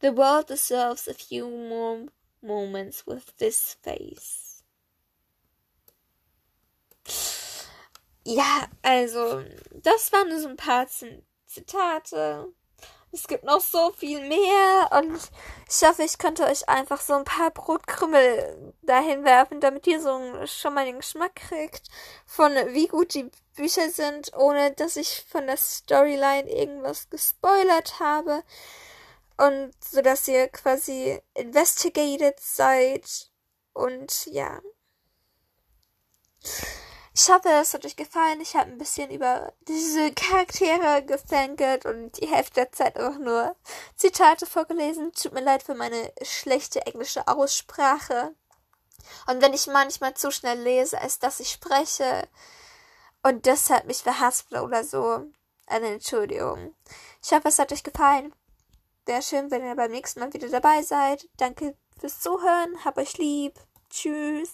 The 0.00 0.16
world 0.16 0.48
deserves 0.48 1.09
a 1.09 1.14
few 1.14 1.48
more 1.48 2.07
moments 2.40 3.07
with 3.07 3.37
this 3.38 3.77
face. 3.83 4.62
Ja, 8.27 8.68
also, 8.81 9.44
das 9.83 10.11
waren 10.11 10.40
so 10.40 10.48
ein 10.48 10.57
paar 10.57 10.87
Zitate. 10.87 12.55
Es 13.14 13.29
gibt 13.29 13.44
noch 13.44 13.61
so 13.61 13.92
viel 13.92 14.27
mehr 14.27 14.90
und 14.90 15.20
ich 15.70 15.88
hoffe, 15.88 16.03
ich 16.03 16.18
könnte 16.18 16.44
euch 16.46 16.68
einfach 16.68 17.00
so 17.00 17.12
ein 17.12 17.22
paar 17.22 17.53
Brotkrümmel 17.53 18.74
dahin 18.83 19.24
werfen, 19.24 19.61
damit 19.61 19.87
ihr 19.87 20.00
so 20.00 20.18
schon 20.46 20.74
mal 20.74 20.85
den 20.85 20.96
Geschmack 20.98 21.37
kriegt 21.37 21.87
von 22.27 22.53
wie 22.74 22.88
gut 22.88 23.14
die 23.14 23.31
Bücher 23.55 23.88
sind, 23.88 24.37
ohne 24.37 24.72
dass 24.72 24.96
ich 24.96 25.24
von 25.29 25.46
der 25.46 25.57
Storyline 25.57 26.50
irgendwas 26.50 27.09
gespoilert 27.09 28.00
habe 28.00 28.42
und 29.37 29.72
so 29.81 30.03
dass 30.03 30.27
ihr 30.27 30.48
quasi 30.48 31.20
investigated 31.35 32.40
seid 32.40 33.31
und 33.74 34.27
ja. 34.27 34.61
Ich 37.16 37.31
hoffe, 37.31 37.48
es 37.48 37.72
hat 37.72 37.85
euch 37.87 37.94
gefallen. 37.94 38.40
Ich 38.40 38.57
habe 38.57 38.70
ein 38.70 38.79
bisschen 38.79 39.09
über 39.11 39.53
diese 39.68 40.12
Charaktere 40.12 41.05
gefängert 41.05 41.87
und 41.87 42.20
die 42.20 42.27
Hälfte 42.27 42.55
der 42.55 42.72
Zeit 42.72 42.98
auch 42.98 43.18
nur 43.18 43.55
Zitate 43.94 44.46
vorgelesen. 44.46 45.12
Tut 45.12 45.33
mir 45.33 45.40
leid 45.42 45.62
für 45.62 45.77
meine 45.77 46.12
schlechte 46.22 46.85
englische 46.87 47.29
Aussprache. 47.29 48.35
Und 49.29 49.40
wenn 49.42 49.55
ich 49.55 49.68
manchmal 49.68 50.14
zu 50.14 50.33
schnell 50.33 50.61
lese, 50.61 51.00
als 51.00 51.20
dass 51.20 51.38
ich 51.38 51.50
spreche 51.50 52.29
und 53.22 53.46
deshalb 53.46 53.87
mich 53.87 54.03
verhasple 54.03 54.64
oder 54.64 54.83
so, 54.83 55.24
eine 55.66 55.87
Entschuldigung. 55.94 56.74
Ich 57.22 57.33
hoffe, 57.33 57.48
es 57.48 57.61
hat 57.61 57.70
euch 57.72 57.85
gefallen. 57.85 58.35
Wäre 59.07 59.22
schön, 59.22 59.53
wenn 59.53 59.64
ihr 59.64 59.77
beim 59.77 59.92
nächsten 59.92 60.18
Mal 60.18 60.33
wieder 60.33 60.48
dabei 60.48 60.83
seid. 60.83 61.29
Danke 61.37 61.77
fürs 61.98 62.20
Zuhören. 62.20 62.85
Hab 62.85 62.98
euch 62.98 63.16
lieb. 63.18 63.55
Tschüss. 63.88 64.50